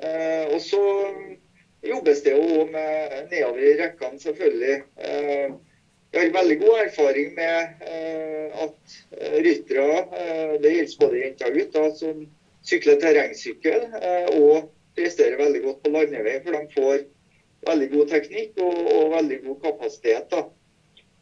[0.00, 0.82] Eh, og så
[1.84, 4.82] jobbes det jo med nedover i rekkene, selvfølgelig.
[5.00, 5.50] Eh,
[6.12, 11.50] jeg har veldig god erfaring med eh, at eh, ryttere, eh, det gjelder både jenter
[11.50, 12.24] og gutter, som
[12.66, 16.40] sykler terrengsykkel eh, og presterer veldig godt på landevei.
[16.44, 17.04] For de får
[17.68, 20.26] veldig god teknikk og, og veldig god kapasitet.
[20.32, 20.44] Da.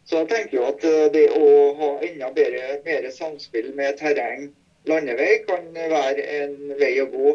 [0.08, 4.48] Så jeg tenker jo at eh, det å ha enda bedre mer samspill med terreng
[4.88, 7.34] landevei kan være en vei å gå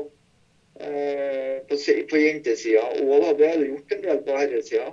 [0.81, 1.77] eh, på,
[2.09, 3.29] på jentesida òg.
[3.37, 4.89] Det er gjort en del på herresida.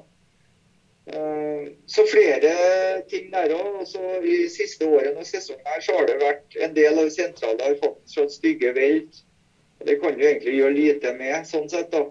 [1.10, 2.52] Eh, så flere
[3.08, 3.80] ting der òg.
[4.28, 7.80] I siste året og sesongen her så har det vært en del av sentrale har
[7.80, 9.24] faktisk hatt stygge velt.
[9.88, 11.88] Det kan du egentlig gjøre lite med, sånn sett.
[11.94, 12.04] da.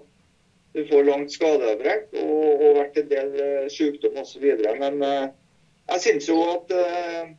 [0.74, 4.46] Du får langt skadeavbrekk og, og vært en del uh, sykdom osv.
[4.80, 5.30] Men uh,
[5.90, 7.32] jeg syns jo at uh,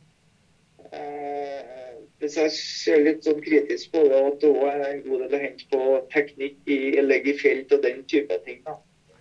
[2.21, 5.35] hvis jeg ser litt sånn kritisk på det, at det òg er en god del
[5.37, 8.59] å hente på teknikk i, legg i felt og den type ting.
[8.67, 8.75] da.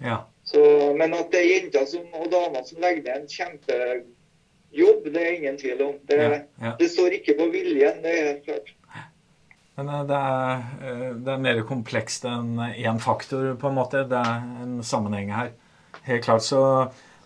[0.05, 0.19] Ja.
[0.45, 0.61] Så,
[0.99, 5.39] men at det er jenter som, og damer som legger ned en kjempejobb, det er
[5.39, 5.97] ingen tvil om.
[6.11, 6.75] Det, ja, ja.
[6.81, 8.73] det står ikke på viljen, det er helt klart.
[9.81, 14.05] Men eh, det er, eh, det er mer komplekst enn én faktor, på en måte.
[14.09, 15.55] Det er en sammenheng her.
[16.05, 16.45] Helt klart.
[16.45, 16.61] Så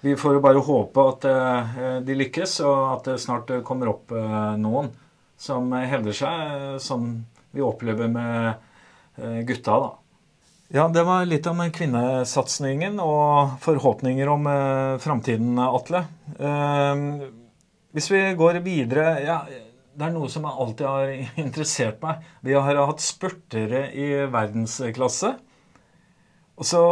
[0.04, 1.74] vi får jo bare håpe at eh,
[2.06, 4.14] de lykkes, og at det snart kommer opp
[4.60, 4.92] noen
[5.40, 7.08] som hevder seg, som
[7.54, 9.90] vi opplever med gutta, da.
[10.74, 14.46] Ja, det var litt om kvinnesatsingen og forhåpninger om
[15.02, 16.04] framtiden, Atle.
[17.94, 19.36] Hvis vi går videre ja,
[19.94, 21.12] Det er noe som alltid har
[21.44, 22.24] interessert meg.
[22.46, 25.34] Vi har hatt spurtere i verdensklasse.
[26.54, 26.82] Og så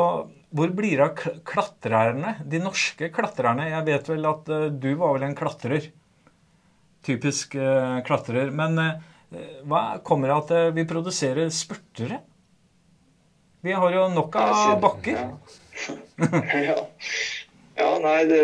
[0.53, 2.35] Hvor blir det av klatrerne?
[2.45, 3.71] De norske klatrerne?
[3.71, 5.87] Jeg vet vel at eh, du var vel en klatrer.
[7.07, 8.51] Typisk eh, klatrer.
[8.53, 8.99] Men eh,
[9.65, 12.21] hva kommer det av at vi produserer spurtere?
[13.65, 15.23] Vi har jo nok av bakker.
[16.23, 16.77] Ja.
[17.79, 17.87] ja.
[18.05, 18.43] nei, det,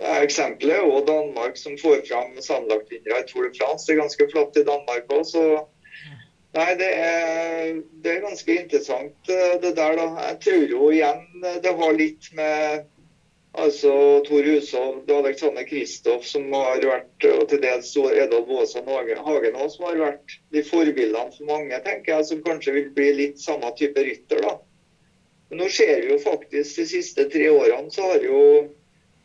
[0.00, 3.86] eksempelet er jo Danmark som får fram sammenlagtvinnere i Tour de France.
[3.86, 5.44] Det er ganske flott i Danmark òg, så
[6.50, 10.06] Nei, det er, det er, ganske interessant eh, det der, da.
[10.32, 12.88] Jeg tror jo igjen det har litt med
[13.58, 13.92] Altså
[14.28, 19.24] Tor Hushovd og Alexander Kristoff, som har vært, og til dels Edvald Våsan Hagen
[19.58, 23.42] òg, som har vært de forbildene for mange, tenker jeg, som kanskje vil bli litt
[23.42, 24.44] samme type rytter.
[24.46, 24.54] da.
[25.50, 28.42] Men nå ser vi jo faktisk de siste tre årene så har jo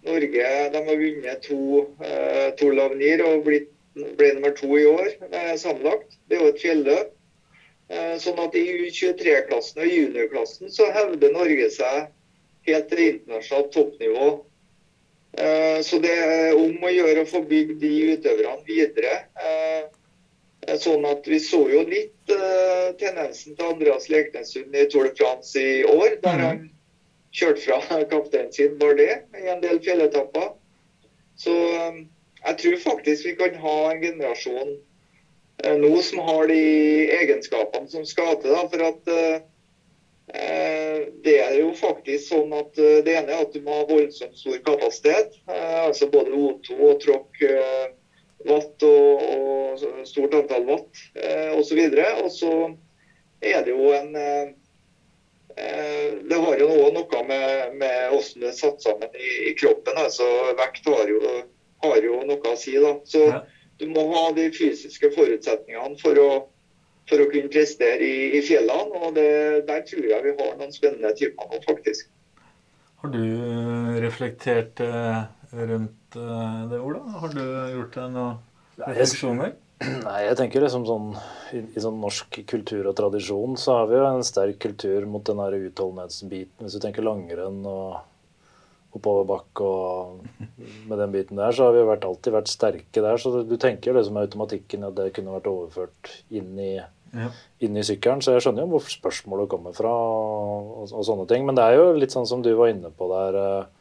[0.05, 5.07] Norge de har vunnet to eh, Tour Lavnir og blitt, ble nummer to i år
[5.31, 6.17] eh, sammenlagt.
[6.29, 7.13] Det er jo et fjelløp.
[7.85, 12.07] Eh, sånn at i U23-klassen og juniorklassen så hevder Norge seg
[12.65, 14.29] helt til internasjonalt toppnivå.
[15.37, 19.19] Eh, så det er om å gjøre å få bygd de utøverne videre.
[19.37, 22.31] Eh, sånn at Vi så jo litt
[22.97, 26.45] tendensen til Andreas Leknessund i Tour de France i år, der mhm.
[26.45, 26.63] han
[27.35, 30.53] kjørte fra kapteinen sin Bardet i en del fjelletapper.
[31.39, 34.77] Så jeg tror faktisk vi kan ha en generasjon
[35.81, 36.61] nå som har de
[37.15, 39.11] egenskapene som skal til for at
[40.33, 43.85] Eh, det er jo faktisk sånn at eh, det ene er at du må ha
[43.89, 45.37] voldsomt stor kapasitet.
[45.45, 47.43] Eh, altså både O2 og tråkk
[48.45, 51.03] watt og, og, stort antall watt
[51.57, 51.79] osv.
[52.23, 52.51] Og så
[53.41, 54.11] er det jo en
[55.55, 59.95] Det har jo noe med, med hvordan det er satt sammen i, i, kroppen.
[59.95, 60.25] altså
[60.59, 61.21] Vekt har jo,
[61.85, 62.75] har jo noe å si.
[62.81, 62.95] da.
[63.07, 63.21] Så
[63.79, 66.29] du må ha de fysiske forutsetningene for å
[67.09, 68.97] for å kunne prestere i, i fjellene.
[68.97, 72.09] og det, Der tror jeg vi har noen spennende typer nå, faktisk.
[73.03, 73.21] Har du
[74.01, 74.81] reflektert
[75.53, 77.03] rundt det, Ola?
[77.21, 77.43] Har du
[77.75, 78.39] gjort deg noen
[78.81, 79.53] refleksjoner?
[79.85, 81.07] Nei, jeg tenker liksom sånn
[81.53, 85.25] i, i, sånn norsk kultur og tradisjon så har vi jo en sterk kultur mot
[85.27, 86.65] den der utholdenhetsbiten.
[86.65, 88.01] Hvis du tenker langrenn og
[88.95, 90.25] oppoverbakke og
[90.87, 93.21] med den biten der, så har vi vært, alltid vært sterke der.
[93.21, 97.29] Så du tenker liksom automatikken at det kunne vært overført inn i, ja.
[97.65, 98.23] inn i sykkelen.
[98.23, 101.47] Så jeg skjønner jo hvor spørsmålet kommer fra og, og, og, sånne ting.
[101.47, 103.73] Men det er jo litt sånn som du var inne på der, eh,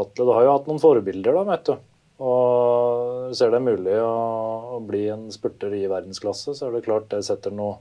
[0.00, 0.26] Atle.
[0.26, 1.89] Du har jo hatt noen forbilder, da, vet du.
[2.20, 4.16] Og ser det er mulig å,
[4.76, 7.80] å, bli en spurter i verdensklasse, så er det klart det setter noen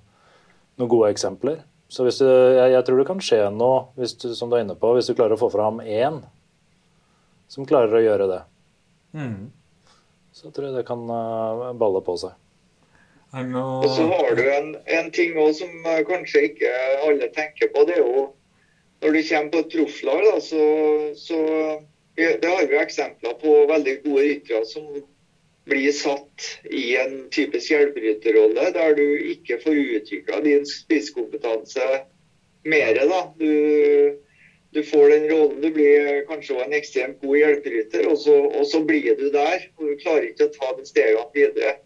[0.80, 1.60] noe gode eksempler.
[1.92, 4.78] Så du, jeg, jeg, tror det kan skje noe, hvis du, som du er inne
[4.80, 6.22] på, hvis du klarer å få fram én
[7.50, 8.44] som klarer å gjøre det.
[9.18, 9.50] Mm.
[10.32, 12.38] Så tror jeg det kan uh, balle på seg.
[13.34, 16.72] Og så har du en, en ting også som uh, kanskje ikke
[17.10, 17.84] alle tenker på.
[17.90, 18.30] Det er jo
[19.02, 20.64] når du kommer på et profflag, så,
[21.18, 21.40] så
[22.20, 24.86] det har vi eksempler på veldig gode ryttere som
[25.70, 31.86] blir satt i en typisk hjelperytterrolle, der du ikke får utvikla din spisskompetanse
[32.66, 33.02] mer.
[33.12, 33.20] Da.
[33.38, 33.52] Du,
[34.76, 35.60] du, får den rollen.
[35.62, 39.70] Du blir kanskje en ekstremt god hjelperytter, og, og, så blir du der.
[39.78, 41.78] og Du klarer ikke å ta de stegene videre.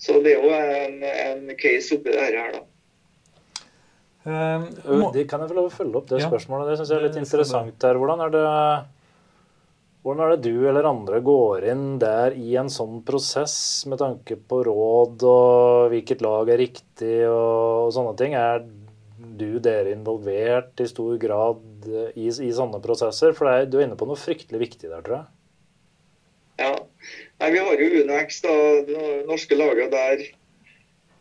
[0.00, 2.64] Så det er jo en, en case oppi det her, da.
[4.26, 4.64] Um,
[4.98, 5.12] må...
[5.30, 6.26] Kan jeg få lov å følge opp det ja.
[6.26, 6.72] spørsmålet?
[6.72, 7.76] Det syns jeg er litt interessant.
[7.84, 7.98] der.
[8.00, 8.46] Hvordan er det
[10.06, 13.56] hvordan er det du eller andre går inn der i en sånn prosess
[13.90, 18.36] med tanke på råd og hvilket lag er riktig og, sånne ting?
[18.38, 18.62] Er
[19.36, 23.34] du dere involvert i stor grad i, i sånne prosesser?
[23.34, 25.26] For er, du er inne på noe fryktelig viktig der, tror jeg.
[26.62, 26.70] Ja.
[27.42, 28.54] Nei, vi har jo UNEX, da,
[29.26, 30.22] norske laget der,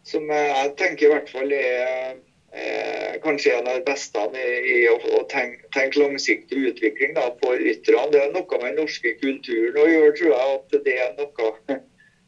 [0.06, 2.22] som jeg tenker i hvert fall er
[2.56, 4.46] eh, kanskje en av de beste i,
[4.76, 8.08] i å, å tenke, tenke, langsiktig utvikling da, for rytterne.
[8.14, 10.58] Det er noe med den norske kulturen å gjøre, tror jeg.
[10.60, 11.52] At det er noe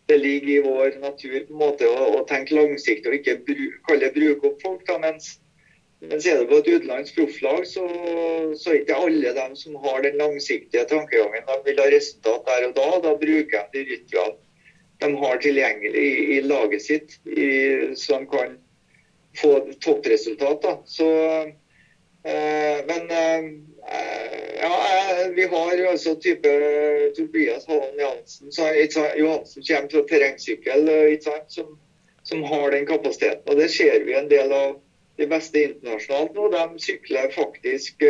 [0.08, 3.68] det ligger i vår natur på en måte å, å tenke langsiktig og ikke bru,
[3.90, 4.84] kalle bruke opp folk.
[4.88, 5.34] Da, mens,
[6.04, 7.86] men ser du på et utenlandsk profflag, så,
[8.56, 11.48] så er ikke alle dem som har den langsiktige tankegangen.
[11.48, 12.92] De vil ha resultat der og da.
[13.10, 14.36] Da bruker de de rytterne
[14.98, 17.50] de har tilgjengelig i, i laget sitt, i,
[17.94, 18.56] så de kan
[19.42, 20.62] få toppresultat.
[20.62, 20.84] Da.
[20.86, 21.10] Så,
[22.24, 23.52] eh, men eh,
[24.62, 26.50] ja, eh, vi har altså type
[27.16, 28.52] Tobias Halland Johansen,
[29.18, 30.90] Johansen kommer fra terrengsykkel
[31.48, 31.78] som,
[32.24, 33.44] som, har den kapasiteten.
[33.46, 34.80] Og Det ser vi en del av
[35.18, 36.50] de beste internasjonalt nå.
[36.54, 38.04] De sykler faktisk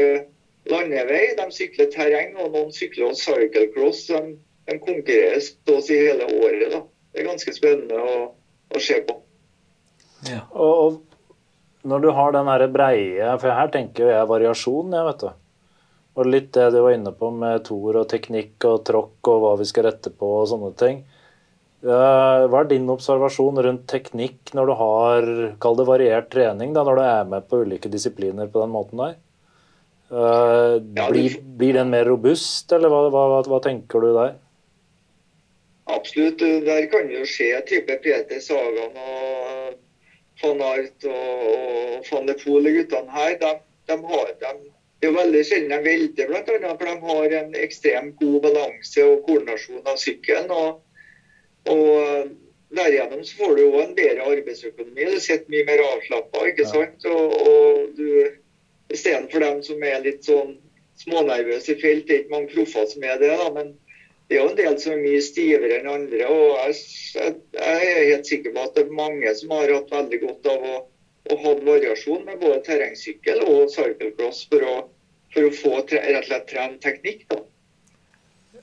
[0.67, 4.07] landevei, de sykler terreng, og noen sykler cyclecross.
[4.11, 4.35] De,
[4.67, 6.71] de konkurrerer så å si hele året.
[6.73, 6.81] Da.
[7.13, 8.17] Det er ganske spennende å,
[8.75, 9.15] å se på.
[10.27, 10.41] Ja.
[10.51, 10.99] Og,
[11.83, 15.29] når du har den breie For her tenker jeg variasjon, jeg, vet du.
[16.17, 19.53] Og litt det du var inne på med tor og teknikk og tråkk og hva
[19.59, 21.03] vi skal rette på og sånne ting.
[21.85, 25.27] Hva er din observasjon rundt teknikk når du har
[25.61, 29.03] kall det variert trening, da, når du er med på ulike disipliner på den måten
[29.03, 29.15] der?
[30.09, 34.37] Blir, blir den mer robust, eller hva, hva, hva, tenker du der?
[35.93, 36.41] Absolutt.
[36.65, 39.77] Der kan jo skje type Peter Sagan og
[40.41, 41.45] van Art og,
[41.97, 43.53] og van de Poel, guttene her, de,
[43.89, 44.51] de har, de,
[45.01, 46.73] det er veldig sjelden de velter, bl.a.
[46.73, 50.49] For de har en ekstremt god balanse og koordinasjon av sykkelen.
[50.53, 50.81] Og,
[51.73, 52.31] og
[52.73, 55.09] derigjennom så får du òg en bedre arbeidsøkonomi.
[55.13, 57.05] Du sitter mye mer avslappa, ikke sant.
[57.11, 58.09] Og, og du
[58.87, 60.53] Istedenfor dem som er litt sånn
[61.01, 63.73] smånervøse i felt, det er ikke mange proffer som er det, da, men
[64.27, 66.25] det er jo en del som er mye stivere enn andre.
[66.27, 70.19] og jeg, jeg, er helt sikker på at det er mange som har hatt veldig
[70.25, 70.79] godt av å,
[71.31, 74.75] å ha variasjon med både terrengsykkel og cyclecross for å,
[75.35, 77.23] for å få tre, rett og slett trent teknikk.
[77.31, 77.39] da.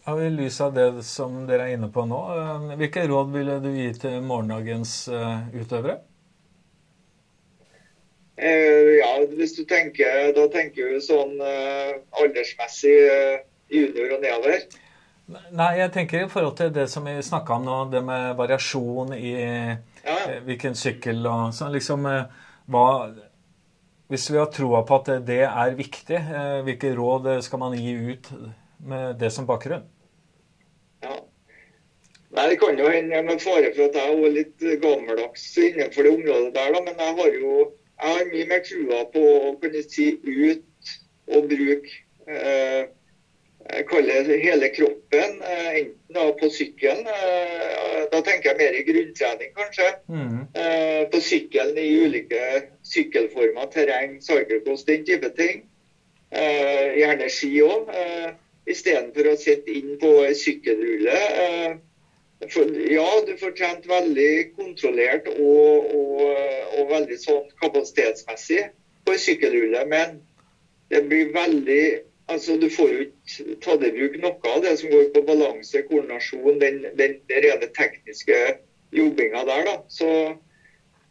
[0.04, 3.56] Ja, I lys av det som dere er inne på nå, eh, hvilke råd ville
[3.64, 6.02] du gi til morgendagens eh, utøvere?
[8.36, 14.64] Eh, ja, hvis du tenker, Da tenker du sånn eh, aldersmessig eh, junior og nedover.
[15.26, 19.14] Nei, jeg tenker i forhold til det som vi snakka om nå, det med variasjon
[19.16, 20.16] i ja.
[20.28, 21.72] Eh, hvilken sykkel og sånn.
[21.72, 22.88] Liksom eh, hva
[24.12, 27.94] Hvis vi har troa på at det er viktig, eh, hvilke råd skal man gi
[28.12, 28.28] ut
[28.84, 29.86] med det som bakgrunn?
[31.06, 31.16] Ja.
[32.36, 36.12] Nei, Det kan jo hende med fare for at jeg er litt gammeldags innenfor det
[36.18, 37.54] området der, da, men jeg har jo
[37.94, 40.92] jeg har mye mer trua på å kunne si ut
[41.32, 41.96] og bruke
[42.28, 42.92] eh,
[43.88, 49.86] kaller hele kroppen, eh, enten på sykkelen eh, Da tenker jeg mer i grunntrening, kanskje.
[50.08, 50.42] Mm.
[50.54, 52.42] Eh, på sykkelen i ulike
[52.86, 55.64] sykkelformer, terreng, cyclecross, den type ting.
[56.30, 57.90] Eh, gjerne ski òg.
[57.90, 58.30] Eh,
[58.70, 61.16] Istedenfor å sitte inn på sykkelrulle.
[61.44, 61.74] Eh,
[62.92, 66.22] ja, du får trent veldig kontrollert og, og,
[66.78, 68.62] og veldig sånn kapasitetsmessig
[69.04, 69.84] på sykkelrulle.
[69.90, 70.20] Men
[70.92, 71.84] det blir veldig
[72.28, 75.82] Altså, Du får jo ikke tatt i bruk noe av det som går på balanse,
[75.90, 78.38] koordinasjon, den, den, den rene tekniske
[78.96, 79.64] jobbinga der.
[79.68, 79.74] da.
[79.88, 80.10] Så,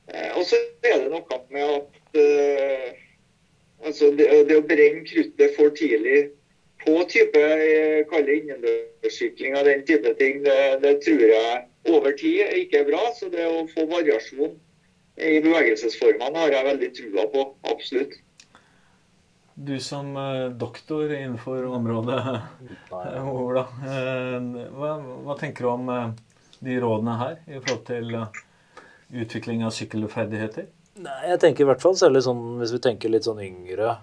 [0.10, 2.88] eh, og så er det noe med at uh,
[3.86, 6.32] altså det, det, å brenne kruttet for tidlig
[6.84, 11.62] på type eh, kalle innendørssykling og den type ting, det, det, tror jeg
[11.94, 13.06] over tid ikke er bra.
[13.20, 14.58] Så det å få variasjon
[15.22, 17.46] i bevegelsesformene har jeg veldig trua på.
[17.72, 18.18] Absolutt.
[19.56, 22.24] Du som uh, doktor innenfor området,
[22.92, 23.68] Ola.
[23.84, 24.40] Uh,
[24.74, 24.94] hva,
[25.26, 26.08] hva, tenker du om uh,
[26.64, 28.16] de rådene her i forhold til
[29.24, 30.66] utvikling av sykkelferdigheter?
[31.04, 33.96] Nei, jeg tenker i hvert fall særlig sånn, Hvis vi tenker litt sånn yngre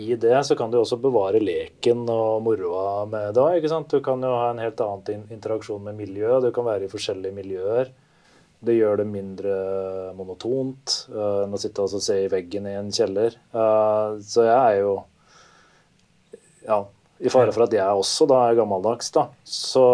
[0.00, 3.66] i det, så kan du også bevare leken og moroa med det òg.
[3.92, 6.46] Du kan jo ha en helt annen interaksjon med miljøet.
[6.46, 7.92] Du kan være i forskjellige miljøer.
[8.58, 9.56] Det gjør det mindre
[10.18, 13.36] monotont uh, enn å sitte og se i veggen i en kjeller.
[13.54, 14.94] Uh, så jeg er jo
[16.68, 16.80] ja,
[17.18, 19.84] i fare for at jeg også da er gammeldags, da, så,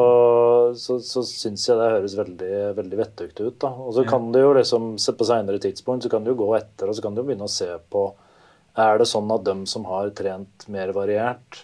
[0.76, 3.56] så, så syns jeg det høres veldig, veldig vettugt ut.
[3.64, 3.70] da.
[3.84, 6.90] Og så kan du jo liksom, på seinere tidspunkt så kan du jo gå etter
[6.90, 8.10] og så kan du jo begynne å se på
[8.74, 11.60] Er det sånn at dem som har trent mer variert,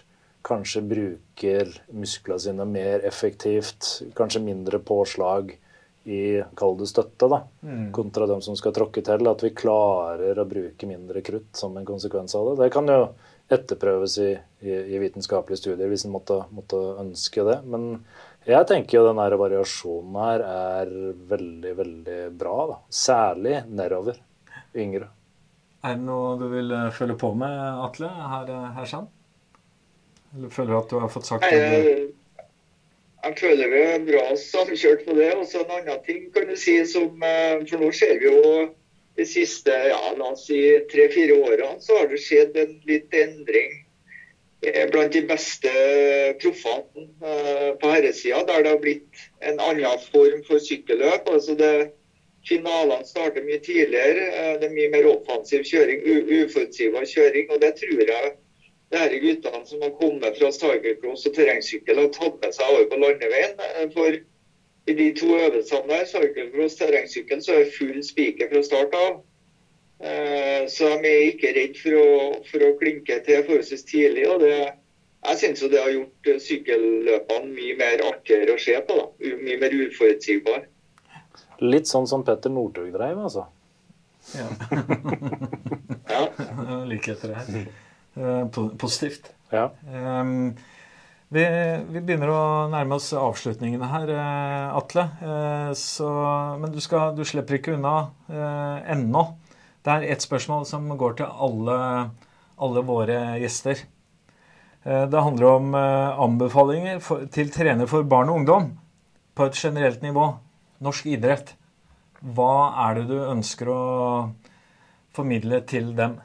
[0.47, 5.51] kanskje bruker musklene sine mer effektivt, kanskje mindre påslag?
[6.03, 7.91] I kall det støtte, da, mm.
[7.93, 9.27] kontra dem som skal tråkke til.
[9.29, 12.63] At vi klarer å bruke mindre krutt som en konsekvens av det.
[12.63, 13.03] Det kan jo
[13.51, 14.31] etterprøves i,
[14.63, 17.59] i, i vitenskapelige studier hvis en måtte, måtte, ønske det.
[17.69, 18.05] Men
[18.47, 20.93] jeg tenker jo den her variasjonen her er
[21.29, 22.57] veldig, veldig bra.
[22.73, 22.79] da.
[22.89, 24.17] Særlig nedover
[24.73, 25.11] yngre.
[25.81, 29.07] Er det noe du vil eh, følge på med, Atle, her, eh, her sånn?
[30.31, 32.10] Eller føler du at du har fått sagt det?
[33.23, 35.31] Jeg føler vi er bra samkjørt på det.
[35.37, 38.67] Og så en annen ting kan du si som eh, For nå ser vi jo
[39.19, 40.59] de siste ja, la oss si
[40.89, 43.73] tre-fire årene så har det skjedd en litt endring
[44.63, 45.73] eh, blant de beste
[46.39, 51.27] proffene eh, på herresida, der det har blitt en annen form for sykkelløp.
[51.27, 51.73] altså det
[52.47, 54.55] Finalene starter mye tidligere.
[54.57, 57.51] Det er mye mer offensiv kjøring, uforutsigbar kjøring.
[57.53, 58.31] og Det tror jeg
[58.91, 62.99] de guttene som har kommet fra cyclecross og terrengsykkel, har tatt med seg over på
[62.99, 63.55] landeveien.
[63.67, 64.19] Eh, for
[64.89, 69.21] i de to øvelsene der, cyclecross terrengsykkel, så er det full spiker fra start av.
[70.01, 72.11] Eh, så de er ikke redd for å,
[72.49, 74.27] for å klinke til forholdsvis tidlig.
[74.29, 74.55] og det
[75.21, 78.95] jeg syns det har gjort sykkelløpene mye mer artigere å se på.
[78.97, 79.35] da.
[79.45, 80.63] Mye mer uforutsigbar.
[81.61, 83.45] Litt sånn som Petter Northug dreiv, altså.
[84.33, 84.47] Ja.
[86.09, 86.23] ja.
[86.89, 87.69] Likheter her.
[88.17, 88.45] Eh,
[88.77, 89.31] positivt.
[89.51, 89.69] Ja.
[91.31, 91.43] Vi,
[91.87, 95.05] vi, begynner å nærme oss avslutningene her, uh, Atle.
[95.23, 96.09] Uh, så,
[96.59, 97.93] men du, skal, du, slipper ikke unna
[98.27, 99.23] uh, ennå.
[99.79, 101.77] Det er ett spørsmål som går til alle,
[102.59, 103.79] alle våre gjester.
[104.81, 108.67] Det handler om anbefalinger for, til trener for barn og ungdom
[109.37, 110.25] på et generelt nivå.
[110.81, 111.53] Norsk idrett.
[112.21, 112.53] Hva
[112.87, 113.81] er det du ønsker å
[115.13, 116.17] formidle til dem?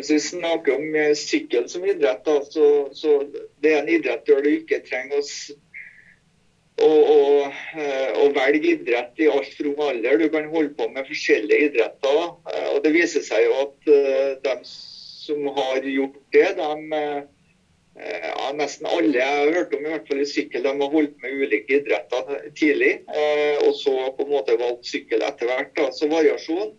[0.00, 3.18] Hvis vi snakker om eh, sykkel som idrett, da, så, så
[3.60, 7.18] det er en idrett der du ikke trenger å, å,
[7.76, 10.16] eh, å velge idrett i altfor ung alder.
[10.22, 12.22] Du kan holde på med forskjellige idretter.
[12.48, 13.92] Eh, og Det viser seg jo at
[14.48, 17.04] de som har gjort det, de
[18.00, 21.18] ja, nesten alle jeg har hørt om i hvert fall i sykkel, de har holdt
[21.20, 22.94] med ulike idretter tidlig.
[23.66, 25.82] og så på en måte valgt sykkel etter hvert.
[25.92, 26.70] Så variasjon,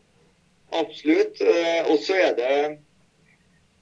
[0.74, 1.44] absolutt.
[1.92, 2.56] og så er det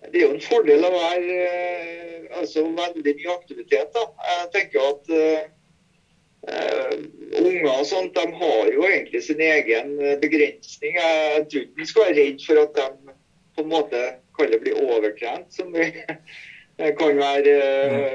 [0.07, 3.95] det er jo en fordel å være eh, altså, veldig mye aktivitet.
[3.95, 4.05] Da.
[4.31, 6.93] Jeg tenker at uh,
[7.41, 10.95] unger og sånt, de har jo egentlig sin egen begrensning.
[10.95, 13.15] Jeg tror ikke vi skal være redd for at de
[13.57, 14.03] på en måte
[14.39, 15.89] kan bli overtrent, som vi
[17.01, 17.57] kan være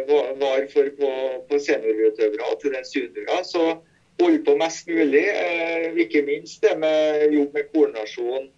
[0.09, 1.15] uh, var for på,
[1.51, 3.45] på seniorutøvere og til dels juniorer.
[3.45, 3.75] Så
[4.23, 5.27] holde på mest mulig.
[5.29, 8.49] Uh, ikke minst det med jobb med koordinasjon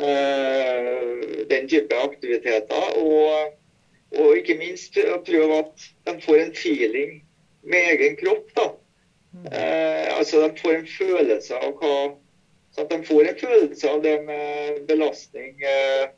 [0.00, 2.86] den type aktiviteter.
[2.96, 3.56] Og,
[4.16, 4.96] og, ikke minst
[5.26, 7.18] prøve at de får en feeling
[7.62, 8.50] med egen kropp.
[8.56, 8.68] da.
[9.52, 11.94] Eh, altså De får en følelse av hva
[12.70, 16.10] så at de får en følelse av det med belastning eh,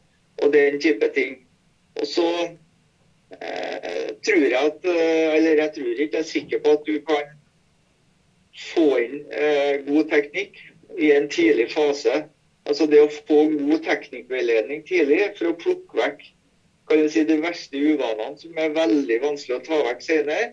[0.43, 1.39] og den type ting.
[2.01, 2.29] Og så
[3.41, 6.99] eh, tror jeg at eh, Eller jeg tror ikke, jeg er sikker på at du
[7.09, 7.33] kan
[8.73, 10.61] få inn eh, god teknikk
[11.01, 12.25] i en tidlig fase
[12.69, 16.23] Altså det å få god teknikkveiledning tidlig for å plukke vekk
[16.89, 20.51] kan si, de verste uvanene som er veldig vanskelig å ta vekk senere,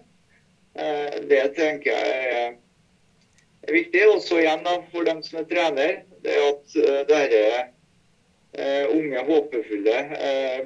[0.75, 2.55] eh, det tenker jeg er,
[3.67, 3.73] viktig.
[3.75, 4.05] viktig.
[4.13, 7.41] Også igjen da, for dem som er trener, det er at uh, dette
[8.59, 9.99] uh, unge håpefulle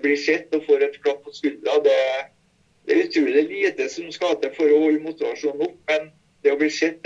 [0.02, 1.78] blir sett og får et klapp på skuldra.
[1.86, 1.98] Det,
[2.88, 6.10] det, er utrolig lite som skal til for å holde motivasjonen opp, men
[6.42, 7.06] det å bli sett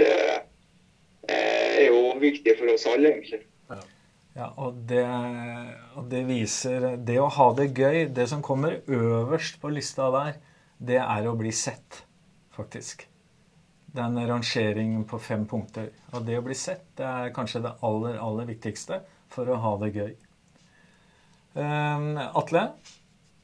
[1.27, 3.43] er jo viktig for oss alle, egentlig.
[4.37, 5.05] Ja, og det,
[5.97, 10.37] og det, viser Det å ha det gøy, det som kommer øverst på lista der,
[10.77, 12.03] det er å bli sett,
[12.53, 13.07] faktisk.
[13.97, 15.89] Den rangeringen på fem punkter.
[16.13, 19.01] Og det å bli sett, det er kanskje det aller, aller viktigste
[19.33, 20.13] for å ha det gøy.
[21.57, 22.67] Um, Atle,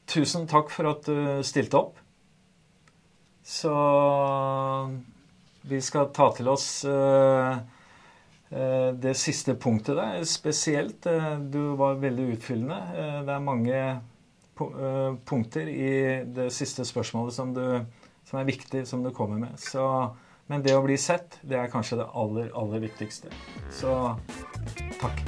[0.06, 1.98] tusen takk for at du stilte opp.
[3.42, 3.74] Så
[5.66, 7.58] vi skal ta til oss uh,
[8.54, 12.80] det siste punktet der, spesielt, eh, du var veldig utfyllende.
[12.94, 13.80] Eh, det er mange
[15.26, 15.94] punkter i
[16.30, 17.82] det siste spørsmålet som, du,
[18.22, 19.58] som er viktig, som du kommer med.
[19.58, 19.82] Så,
[20.46, 23.34] men det å bli sett, det er kanskje det aller, aller viktigste.
[23.74, 23.98] Så
[25.02, 25.26] takk.